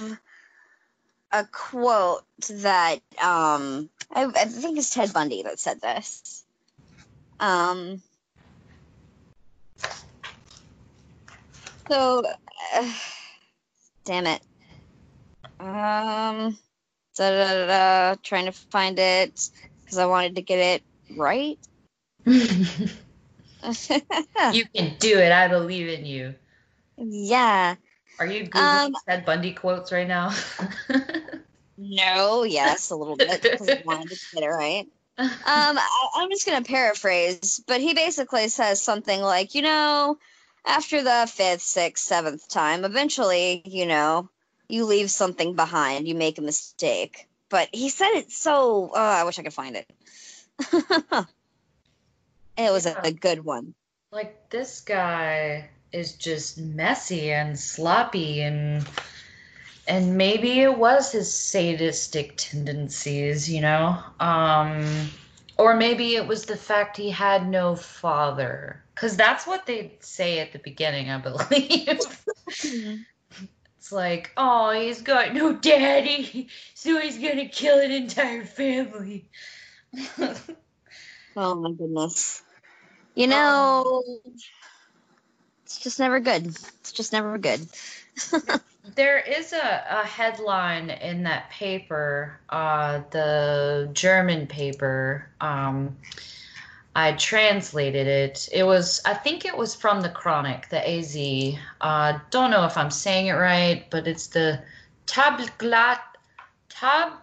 a 1.32 1.45
quote 1.45 2.24
that 2.49 2.99
um 3.22 3.89
I, 4.11 4.26
I 4.26 4.45
think 4.45 4.78
it's 4.78 4.89
Ted 4.91 5.14
Bundy 5.14 5.43
that 5.43 5.59
said 5.59 5.82
this. 5.82 6.43
Um. 7.39 8.01
So, 11.89 12.24
uh, 12.76 12.93
damn 14.05 14.28
it. 14.28 14.41
Um, 15.59 16.57
da, 17.16 17.30
da, 17.30 17.53
da, 17.53 17.68
da, 17.68 18.16
trying 18.24 18.45
to 18.45 18.51
find 18.51 18.97
it 18.99 19.49
because 19.94 20.02
I 20.02 20.08
wanted 20.08 20.36
to 20.38 20.41
get 20.41 20.58
it 20.58 20.84
right. 21.16 21.60
you 22.26 22.96
can 24.74 24.96
do 24.98 25.20
it. 25.20 25.32
I 25.32 25.48
believe 25.48 25.88
in 25.88 26.04
you. 26.06 26.34
yeah. 26.98 27.76
Are 28.20 28.26
you 28.26 28.46
googling 28.46 28.86
Um, 28.86 28.96
Ted 29.08 29.24
Bundy 29.24 29.54
quotes 29.54 29.91
right 29.91 30.08
now? 30.08 30.34
No. 31.76 32.44
Yes, 32.44 32.91
a 32.91 32.96
little 32.96 33.18
bit 33.18 33.41
because 33.41 33.68
I 33.68 33.82
wanted 33.84 34.12
to 34.12 34.20
get 34.36 34.44
it 34.44 34.48
right. 34.48 34.86
Um, 35.18 35.28
I, 35.44 36.08
I'm 36.18 36.30
just 36.30 36.46
gonna 36.46 36.62
paraphrase, 36.62 37.62
but 37.68 37.82
he 37.82 37.96
basically 37.96 38.48
says 38.48 38.80
something 38.82 39.20
like, 39.20 39.56
you 39.56 39.64
know, 39.64 40.20
after 40.64 41.02
the 41.02 41.28
fifth, 41.30 41.64
sixth, 41.64 42.06
seventh 42.06 42.48
time, 42.48 42.86
eventually, 42.86 43.64
you 43.66 43.88
know, 43.88 44.30
you 44.70 44.86
leave 44.86 45.10
something 45.10 45.56
behind, 45.56 46.08
you 46.08 46.14
make 46.14 46.38
a 46.38 46.44
mistake. 46.44 47.28
But 47.50 47.70
he 47.74 47.89
said 47.89 48.12
it 48.14 48.32
so. 48.32 48.89
Uh, 48.96 48.98
I 49.00 49.24
wish 49.26 49.38
I 49.39 49.44
could 49.44 49.54
find 49.54 49.76
it. 49.76 49.86
it 52.58 52.72
was 52.72 52.86
Yeah. 52.86 53.00
a, 53.04 53.08
a 53.08 53.12
good 53.12 53.44
one. 53.44 53.74
like 54.12 54.50
this 54.50 54.82
guy 54.82 55.70
is 55.91 56.14
just 56.16 56.58
messy 56.58 57.32
and 57.32 57.58
sloppy 57.60 58.41
and 58.41 58.86
and 59.88 60.18
maybe 60.18 60.62
it 60.62 60.78
was 60.78 61.12
his 61.12 61.32
sadistic 61.34 62.36
tendencies 62.38 63.50
you 63.52 63.62
know 63.62 63.98
um 64.20 65.10
or 65.58 65.76
maybe 65.76 66.16
it 66.16 66.28
was 66.28 66.46
the 66.46 66.56
fact 66.56 66.98
he 66.98 67.10
had 67.12 67.48
no 67.50 67.76
father 67.76 68.82
because 68.96 69.18
that's 69.18 69.46
what 69.46 69.66
they 69.66 69.96
say 70.00 70.39
at 70.39 70.52
the 70.54 70.60
beginning 70.60 71.10
i 71.10 71.18
believe 71.18 72.00
it's 73.84 73.91
like 73.91 74.31
oh 74.38 74.71
he's 74.71 75.01
got 75.01 75.34
no 75.34 75.51
daddy 75.51 76.47
so 76.73 76.97
he's 77.01 77.17
gonna 77.17 77.49
kill 77.49 77.79
an 77.79 77.91
entire 77.91 78.45
family 78.45 79.29
Oh 81.36 81.55
my 81.55 81.71
goodness. 81.71 82.43
You 83.15 83.27
know, 83.27 84.03
it's 85.65 85.79
just 85.79 85.99
never 85.99 86.19
good. 86.19 86.45
It's 86.45 86.91
just 86.91 87.13
never 87.13 87.38
good. 87.38 87.61
There 88.95 89.17
is 89.17 89.53
a, 89.53 89.86
a 89.89 90.05
headline 90.05 90.89
in 90.89 91.23
that 91.23 91.49
paper, 91.49 92.38
uh, 92.49 93.01
the 93.11 93.89
German 93.93 94.45
paper. 94.45 95.29
Um, 95.39 95.95
I 96.96 97.14
translated 97.14 98.08
it. 98.08 98.50
It 98.52 98.64
was, 98.64 99.02
I 99.04 99.14
think 99.16 99.46
it 99.46 99.58
was 99.58 99.74
from 99.74 100.02
the 100.02 100.10
Chronic, 100.10 100.70
the 100.70 100.88
AZ. 100.88 101.18
Uh, 101.82 102.20
don't 102.30 102.52
know 102.52 102.66
if 102.66 102.78
I'm 102.78 102.91
saying 102.91 103.28
it 103.28 103.34
right, 103.34 103.86
but 103.89 104.08
it's 104.08 104.28
the 104.28 104.62
Tagblatt, 105.08 106.02
Tab, 106.70 107.14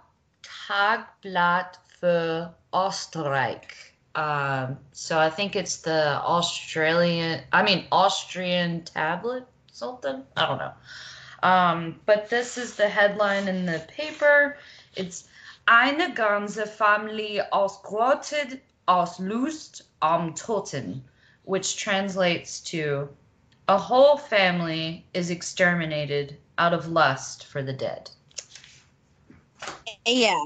Tagblatt 0.43 1.77
für 2.01 2.53
Österreich. 2.73 3.93
Um, 4.17 4.79
so 4.91 5.19
I 5.19 5.31
think 5.31 5.55
it's 5.55 5.79
the 5.79 6.21
Australian, 6.21 7.43
I 7.53 7.63
mean 7.63 7.87
Austrian 7.93 8.83
tablet, 8.83 9.47
something. 9.71 10.25
I 10.37 10.47
don't 10.47 10.59
know. 10.59 10.73
Um, 11.43 12.01
but 12.07 12.29
this 12.29 12.59
is 12.59 12.75
the 12.75 12.89
headline 12.89 13.47
in 13.47 13.67
the 13.67 13.79
paper. 13.97 14.57
It's 14.97 15.29
Eine 15.67 16.13
ganze 16.15 16.67
Familie 16.67 17.53
ausgerottet 17.53 18.61
aus 18.91 19.21
Lust 19.21 19.83
am 20.03 20.35
Toten, 20.35 21.01
which 21.45 21.77
translates 21.77 22.59
to 22.61 23.09
a 23.69 23.79
whole 23.79 24.17
family 24.17 25.07
is 25.15 25.31
exterminated 25.31 26.37
out 26.59 26.75
of 26.75 26.89
lust 26.89 27.47
for 27.47 27.63
the 27.63 27.73
dead. 27.73 28.11
Yeah. 30.05 30.43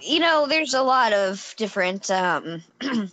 You 0.00 0.20
know, 0.20 0.46
there's 0.48 0.72
a 0.72 0.82
lot 0.82 1.12
of 1.12 1.54
different 1.58 2.10
um, 2.10 2.62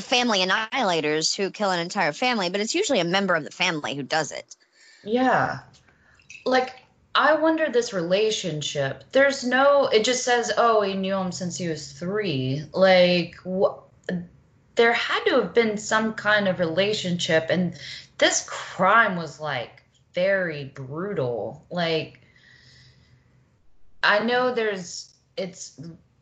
family 0.00 0.38
annihilators 0.38 1.34
who 1.34 1.50
kill 1.50 1.72
an 1.72 1.80
entire 1.80 2.12
family, 2.12 2.50
but 2.50 2.60
it's 2.60 2.74
usually 2.74 3.00
a 3.00 3.04
member 3.04 3.34
of 3.34 3.42
the 3.42 3.50
family 3.50 3.96
who 3.96 4.04
does 4.04 4.30
it. 4.30 4.54
Yeah. 5.02 5.58
Like, 6.46 6.83
I 7.14 7.34
wonder 7.34 7.68
this 7.70 7.92
relationship. 7.92 9.04
There's 9.12 9.44
no, 9.44 9.86
it 9.86 10.04
just 10.04 10.24
says, 10.24 10.52
oh, 10.56 10.82
he 10.82 10.94
knew 10.94 11.16
him 11.16 11.30
since 11.30 11.56
he 11.56 11.68
was 11.68 11.92
three. 11.92 12.64
Like, 12.72 13.36
what? 13.44 13.80
There 14.74 14.92
had 14.92 15.24
to 15.26 15.36
have 15.36 15.54
been 15.54 15.78
some 15.78 16.14
kind 16.14 16.48
of 16.48 16.58
relationship, 16.58 17.46
and 17.48 17.78
this 18.18 18.44
crime 18.48 19.14
was 19.14 19.38
like 19.38 19.84
very 20.14 20.64
brutal. 20.64 21.64
Like, 21.70 22.20
I 24.02 24.18
know 24.18 24.52
there's, 24.52 25.14
it's 25.36 25.80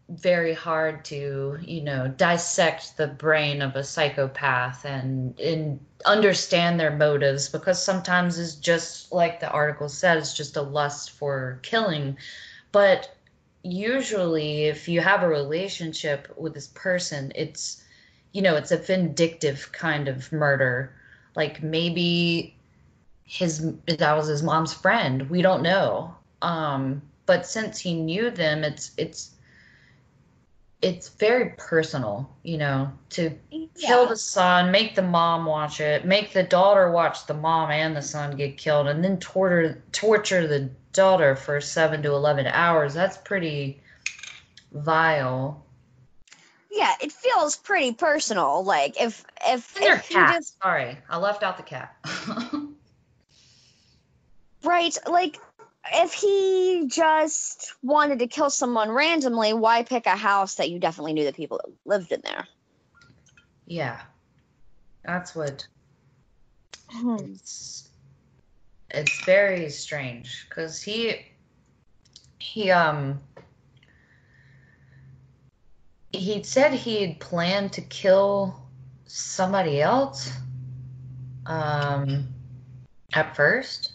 very 0.08 0.52
hard 0.52 1.04
to 1.04 1.58
you 1.62 1.80
know 1.80 2.08
dissect 2.08 2.96
the 2.96 3.06
brain 3.06 3.62
of 3.62 3.76
a 3.76 3.84
psychopath 3.84 4.84
and 4.84 5.38
and 5.40 5.80
understand 6.04 6.78
their 6.78 6.90
motives 6.90 7.48
because 7.48 7.82
sometimes 7.82 8.38
it's 8.38 8.56
just 8.56 9.12
like 9.12 9.40
the 9.40 9.50
article 9.50 9.88
said 9.88 10.18
it's 10.18 10.34
just 10.34 10.56
a 10.56 10.62
lust 10.62 11.12
for 11.12 11.60
killing. 11.62 12.16
But 12.72 13.14
usually 13.62 14.64
if 14.64 14.88
you 14.88 15.00
have 15.00 15.22
a 15.22 15.28
relationship 15.28 16.28
with 16.36 16.52
this 16.52 16.66
person 16.68 17.30
it's 17.36 17.84
you 18.32 18.42
know 18.42 18.56
it's 18.56 18.72
a 18.72 18.76
vindictive 18.76 19.70
kind 19.72 20.08
of 20.08 20.32
murder. 20.32 20.92
Like 21.36 21.62
maybe 21.62 22.56
his 23.24 23.72
that 23.86 24.16
was 24.16 24.26
his 24.26 24.42
mom's 24.42 24.74
friend. 24.74 25.30
We 25.30 25.42
don't 25.42 25.62
know. 25.62 26.16
Um 26.42 27.02
but 27.24 27.46
since 27.46 27.78
he 27.78 27.94
knew 27.94 28.30
them 28.30 28.64
it's 28.64 28.90
it's 28.96 29.30
it's 30.82 31.10
very 31.10 31.50
personal, 31.56 32.28
you 32.42 32.58
know, 32.58 32.92
to 33.10 33.30
yeah. 33.50 33.66
kill 33.76 34.08
the 34.08 34.16
son, 34.16 34.72
make 34.72 34.96
the 34.96 35.02
mom 35.02 35.46
watch 35.46 35.80
it, 35.80 36.04
make 36.04 36.32
the 36.32 36.42
daughter 36.42 36.90
watch 36.90 37.26
the 37.26 37.34
mom 37.34 37.70
and 37.70 37.96
the 37.96 38.02
son 38.02 38.36
get 38.36 38.58
killed, 38.58 38.88
and 38.88 39.02
then 39.02 39.18
torture 39.18 39.80
torture 39.92 40.48
the 40.48 40.68
daughter 40.92 41.36
for 41.36 41.60
seven 41.60 42.02
to 42.02 42.12
eleven 42.12 42.48
hours. 42.48 42.94
That's 42.94 43.16
pretty 43.16 43.80
vile. 44.72 45.64
Yeah, 46.68 46.94
it 47.00 47.12
feels 47.12 47.56
pretty 47.56 47.92
personal. 47.92 48.64
Like 48.64 49.00
if 49.00 49.24
if, 49.46 49.76
if 49.80 50.08
cat. 50.08 50.34
Just... 50.34 50.60
Sorry, 50.60 50.98
I 51.08 51.16
left 51.16 51.44
out 51.44 51.58
the 51.58 51.62
cat. 51.62 51.94
right, 54.64 54.98
like 55.08 55.38
if 55.90 56.12
he 56.12 56.86
just 56.88 57.74
wanted 57.82 58.20
to 58.20 58.26
kill 58.26 58.50
someone 58.50 58.90
randomly, 58.90 59.52
why 59.52 59.82
pick 59.82 60.06
a 60.06 60.16
house 60.16 60.56
that 60.56 60.70
you 60.70 60.78
definitely 60.78 61.12
knew 61.12 61.24
the 61.24 61.32
people 61.32 61.60
that 61.64 61.72
lived 61.84 62.12
in 62.12 62.20
there? 62.22 62.46
Yeah. 63.66 64.00
That's 65.04 65.34
what 65.34 65.66
hmm. 66.88 67.16
it's, 67.18 67.88
it's 68.90 69.24
very 69.24 69.70
strange 69.70 70.46
cuz 70.50 70.80
he 70.80 71.26
he 72.38 72.70
um 72.70 73.20
he 76.12 76.42
said 76.42 76.72
he 76.72 77.06
had 77.06 77.18
planned 77.18 77.72
to 77.72 77.80
kill 77.80 78.62
somebody 79.06 79.80
else 79.80 80.30
um 81.46 82.28
at 83.12 83.34
first 83.34 83.91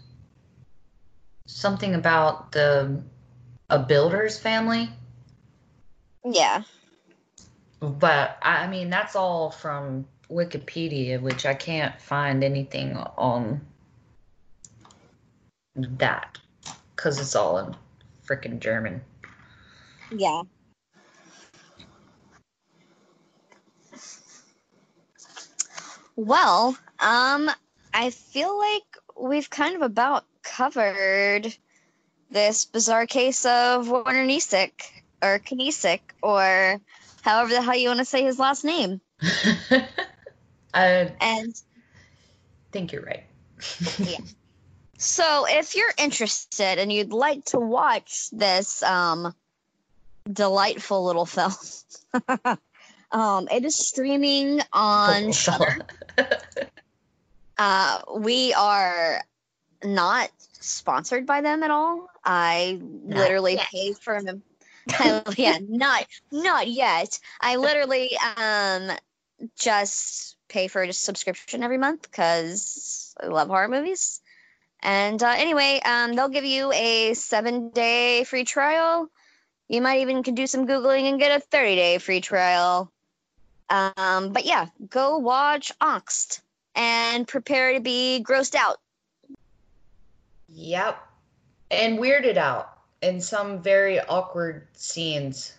something 1.48 1.95
about 1.95 2.52
the 2.52 3.02
a 3.70 3.80
builder's 3.80 4.38
family. 4.38 4.89
Yeah. 6.24 6.64
But 7.80 8.38
I 8.41 8.68
mean 8.68 8.89
that's 8.89 9.16
all 9.16 9.50
from 9.50 10.06
Wikipedia, 10.30 11.20
which 11.20 11.45
I 11.45 11.54
can't 11.54 12.00
find 12.00 12.43
anything 12.43 12.95
on 12.95 13.62
that 15.76 16.38
because 16.95 17.20
it's 17.20 17.36
all 17.36 17.58
in 17.60 17.76
freaking 18.26 18.60
German. 18.60 19.02
Yeah. 20.12 20.43
Well, 26.16 26.76
um, 27.00 27.52
I 27.93 28.10
feel 28.10 28.58
like 28.58 28.84
we've 29.22 29.50
kind 29.50 29.76
of 29.76 29.84
about 29.84 30.26
covered 30.56 31.56
this 32.32 32.66
bizarre 32.66 33.06
case 33.06 33.45
of 33.45 33.89
Warner 33.89 34.26
Nisik 34.26 34.72
or 35.22 35.39
Knisik 35.39 36.02
or 36.22 36.80
however 37.22 37.50
the 37.50 37.62
hell 37.62 37.76
you 37.76 37.89
want 37.89 38.00
to 38.00 38.06
say 38.06 38.24
his 38.24 38.39
last 38.39 38.64
name. 38.64 39.02
I 40.74 41.12
and 41.20 41.54
think 42.72 42.91
you're 42.91 43.04
right. 43.04 43.24
yeah. 44.00 44.18
So 45.00 45.45
if 45.48 45.76
you're 45.76 45.93
interested 46.00 46.80
and 46.80 46.91
you'd 46.91 47.14
like 47.14 47.45
to 47.45 47.60
watch 47.60 48.32
this 48.32 48.82
um, 48.82 49.36
delightful 50.28 51.06
little 51.06 51.28
film, 51.28 51.54
um, 53.12 53.48
it 53.52 53.64
is 53.64 53.76
streaming 53.76 54.60
on 54.74 55.32
Shudder. 55.34 55.78
uh, 57.60 58.00
we 58.18 58.56
are 58.56 59.22
not 59.84 60.30
sponsored 60.59 61.25
by 61.25 61.41
them 61.41 61.63
at 61.63 61.71
all. 61.71 62.09
I 62.23 62.80
not 62.82 63.19
literally 63.19 63.55
yet. 63.55 63.67
pay 63.71 63.93
for 63.93 64.21
them. 64.21 64.43
yeah, 65.38 65.59
not 65.67 66.05
not 66.32 66.67
yet. 66.67 67.19
I 67.41 67.57
literally 67.57 68.17
um 68.38 68.91
just 69.57 70.36
pay 70.47 70.67
for 70.67 70.82
a 70.82 70.93
subscription 70.93 71.63
every 71.63 71.78
month 71.78 72.03
because 72.03 73.15
I 73.21 73.28
love 73.28 73.49
horror 73.49 73.67
movies. 73.67 74.21
And 74.82 75.21
uh, 75.21 75.34
anyway, 75.36 75.82
um, 75.84 76.13
they'll 76.13 76.30
give 76.30 76.45
you 76.45 76.71
a 76.71 77.13
seven 77.13 77.69
day 77.69 78.23
free 78.23 78.43
trial. 78.43 79.09
You 79.67 79.82
might 79.82 80.01
even 80.01 80.23
can 80.23 80.36
do 80.36 80.47
some 80.47 80.67
googling 80.67 81.09
and 81.09 81.19
get 81.19 81.36
a 81.36 81.39
thirty 81.39 81.75
day 81.75 81.97
free 81.97 82.21
trial. 82.21 82.91
Um, 83.69 84.32
but 84.32 84.45
yeah, 84.45 84.67
go 84.89 85.17
watch 85.17 85.71
Angst 85.80 86.41
and 86.73 87.28
prepare 87.28 87.73
to 87.73 87.82
be 87.82 88.23
grossed 88.25 88.55
out 88.55 88.78
Yep. 90.50 90.98
And 91.70 92.00
weirded 92.00 92.38
out 92.38 92.72
in 93.02 93.22
some 93.22 93.62
very 93.62 94.00
awkward 94.00 94.68
scenes. 94.74 95.54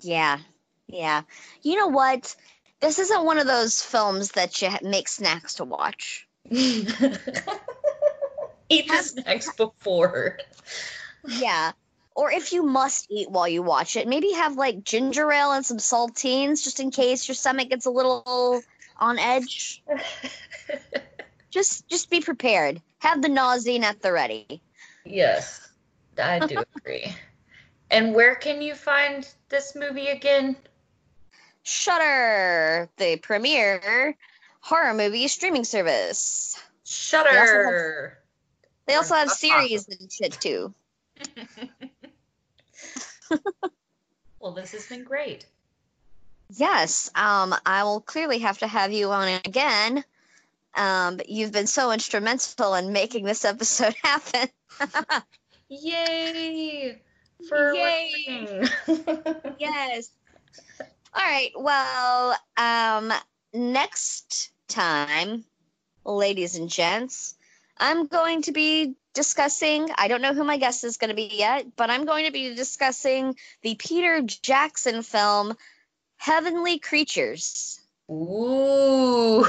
Yeah. 0.00 0.38
Yeah. 0.86 1.22
You 1.62 1.76
know 1.76 1.88
what? 1.88 2.34
This 2.80 2.98
isn't 2.98 3.24
one 3.24 3.38
of 3.38 3.46
those 3.46 3.80
films 3.80 4.32
that 4.32 4.60
you 4.60 4.70
make 4.82 5.08
snacks 5.08 5.54
to 5.54 5.64
watch. 5.64 6.28
Eat 6.50 6.88
the 8.88 9.02
snacks 9.02 9.52
before. 9.54 10.38
Yeah. 11.26 11.72
Or 12.14 12.30
if 12.30 12.52
you 12.52 12.62
must 12.62 13.08
eat 13.10 13.30
while 13.30 13.46
you 13.46 13.62
watch 13.62 13.96
it, 13.96 14.08
maybe 14.08 14.32
have 14.32 14.56
like 14.56 14.84
ginger 14.84 15.30
ale 15.30 15.52
and 15.52 15.66
some 15.66 15.76
saltines 15.76 16.64
just 16.64 16.80
in 16.80 16.90
case 16.90 17.28
your 17.28 17.34
stomach 17.34 17.68
gets 17.68 17.84
a 17.84 17.90
little 17.90 18.62
on 18.98 19.18
edge. 19.18 19.82
just 21.50 21.86
just 21.88 22.08
be 22.08 22.20
prepared. 22.20 22.80
Have 23.06 23.22
the 23.22 23.28
nausea 23.28 23.82
at 23.82 24.02
the 24.02 24.10
ready. 24.10 24.60
Yes, 25.04 25.68
I 26.18 26.40
do 26.40 26.64
agree. 26.76 27.14
and 27.88 28.12
where 28.12 28.34
can 28.34 28.60
you 28.60 28.74
find 28.74 29.28
this 29.48 29.76
movie 29.76 30.08
again? 30.08 30.56
Shudder, 31.62 32.88
the 32.96 33.16
premier 33.18 34.16
horror 34.58 34.92
movie 34.92 35.28
streaming 35.28 35.62
service. 35.62 36.60
Shudder. 36.82 37.30
They 37.30 37.38
also 37.38 37.62
have, 37.62 37.76
they 38.88 38.94
also 38.96 39.14
have 39.14 39.30
series 39.30 39.86
and 39.86 40.10
shit 40.10 40.32
too. 40.40 40.74
well, 44.40 44.50
this 44.50 44.72
has 44.72 44.88
been 44.88 45.04
great. 45.04 45.46
Yes, 46.56 47.08
um, 47.14 47.54
I 47.64 47.84
will 47.84 48.00
clearly 48.00 48.40
have 48.40 48.58
to 48.58 48.66
have 48.66 48.90
you 48.92 49.12
on 49.12 49.28
again 49.44 50.04
um, 50.76 51.20
you've 51.26 51.52
been 51.52 51.66
so 51.66 51.90
instrumental 51.90 52.74
in 52.74 52.92
making 52.92 53.24
this 53.24 53.44
episode 53.44 53.94
happen. 54.02 54.48
Yay! 55.68 57.00
For 57.48 57.74
Yay! 57.74 58.62
yes. 59.58 60.10
All 61.14 61.22
right. 61.22 61.50
Well, 61.56 62.36
um, 62.56 63.12
next 63.52 64.50
time, 64.68 65.44
ladies 66.04 66.56
and 66.56 66.68
gents, 66.68 67.34
I'm 67.78 68.06
going 68.06 68.42
to 68.42 68.52
be 68.52 68.94
discussing. 69.14 69.88
I 69.96 70.08
don't 70.08 70.22
know 70.22 70.34
who 70.34 70.44
my 70.44 70.58
guest 70.58 70.84
is 70.84 70.98
going 70.98 71.10
to 71.10 71.16
be 71.16 71.30
yet, 71.32 71.74
but 71.76 71.90
I'm 71.90 72.04
going 72.04 72.26
to 72.26 72.32
be 72.32 72.54
discussing 72.54 73.36
the 73.62 73.74
Peter 73.74 74.22
Jackson 74.22 75.02
film 75.02 75.56
Heavenly 76.18 76.78
Creatures. 76.78 77.80
Ooh. 78.10 79.44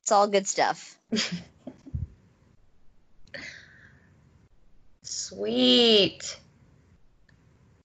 It's 0.00 0.10
all 0.10 0.26
good 0.28 0.46
stuff. 0.46 0.98
Sweet. 5.02 6.38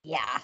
Yeah. 0.03 0.39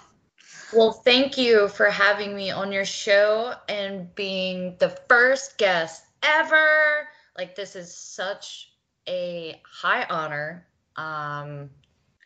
Well, 0.73 0.91
thank 0.91 1.37
you 1.37 1.69
for 1.69 1.89
having 1.89 2.35
me 2.35 2.51
on 2.51 2.71
your 2.71 2.85
show 2.85 3.53
and 3.69 4.13
being 4.15 4.75
the 4.79 4.89
first 5.07 5.57
guest 5.57 6.03
ever. 6.21 7.07
Like, 7.37 7.55
this 7.55 7.75
is 7.75 7.95
such 7.95 8.71
a 9.07 9.61
high 9.65 10.03
honor. 10.09 10.65
Um, 10.95 11.69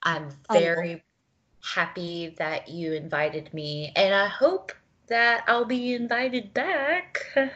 I'm 0.01 0.29
very 0.51 1.03
happy 1.75 2.35
that 2.37 2.69
you 2.69 2.93
invited 2.93 3.53
me, 3.53 3.91
and 3.95 4.13
I 4.13 4.27
hope 4.27 4.71
that 5.07 5.43
I'll 5.47 5.65
be 5.65 5.93
invited 5.93 6.53
back. 6.53 7.19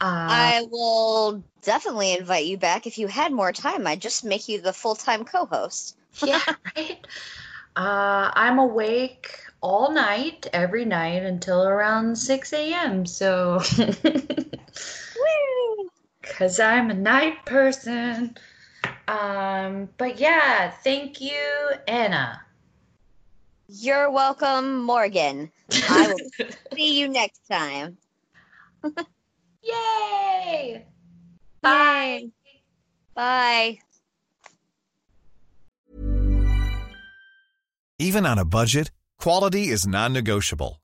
Uh, 0.00 0.26
I 0.28 0.66
will 0.70 1.42
definitely 1.62 2.12
invite 2.12 2.46
you 2.46 2.58
back 2.58 2.86
if 2.86 2.98
you 2.98 3.06
had 3.06 3.32
more 3.32 3.52
time. 3.52 3.86
I'd 3.86 4.00
just 4.00 4.24
make 4.24 4.48
you 4.48 4.60
the 4.60 4.72
full 4.72 4.94
time 4.94 5.24
co 5.24 5.46
host. 5.46 5.96
yeah, 6.24 6.42
right. 6.76 7.06
Uh, 7.76 8.30
I'm 8.34 8.58
awake 8.58 9.38
all 9.60 9.92
night, 9.92 10.46
every 10.52 10.84
night 10.84 11.22
until 11.22 11.66
around 11.66 12.16
6 12.16 12.52
a.m. 12.52 13.06
So, 13.06 13.60
because 16.20 16.60
I'm 16.60 16.90
a 16.90 16.94
night 16.94 17.44
person. 17.46 18.36
Um, 19.08 19.88
but 19.98 20.18
yeah, 20.18 20.70
thank 20.70 21.20
you, 21.20 21.72
Anna. 21.86 22.40
You're 23.68 24.10
welcome, 24.10 24.82
Morgan. 24.82 25.50
I 25.88 26.08
will 26.08 26.48
see 26.74 27.00
you 27.00 27.08
next 27.08 27.40
time. 27.50 27.96
Yay! 29.62 30.84
Bye. 31.62 32.30
Bye. 33.14 33.78
Even 37.98 38.26
on 38.26 38.38
a 38.38 38.44
budget, 38.44 38.90
quality 39.18 39.68
is 39.68 39.86
non-negotiable. 39.86 40.83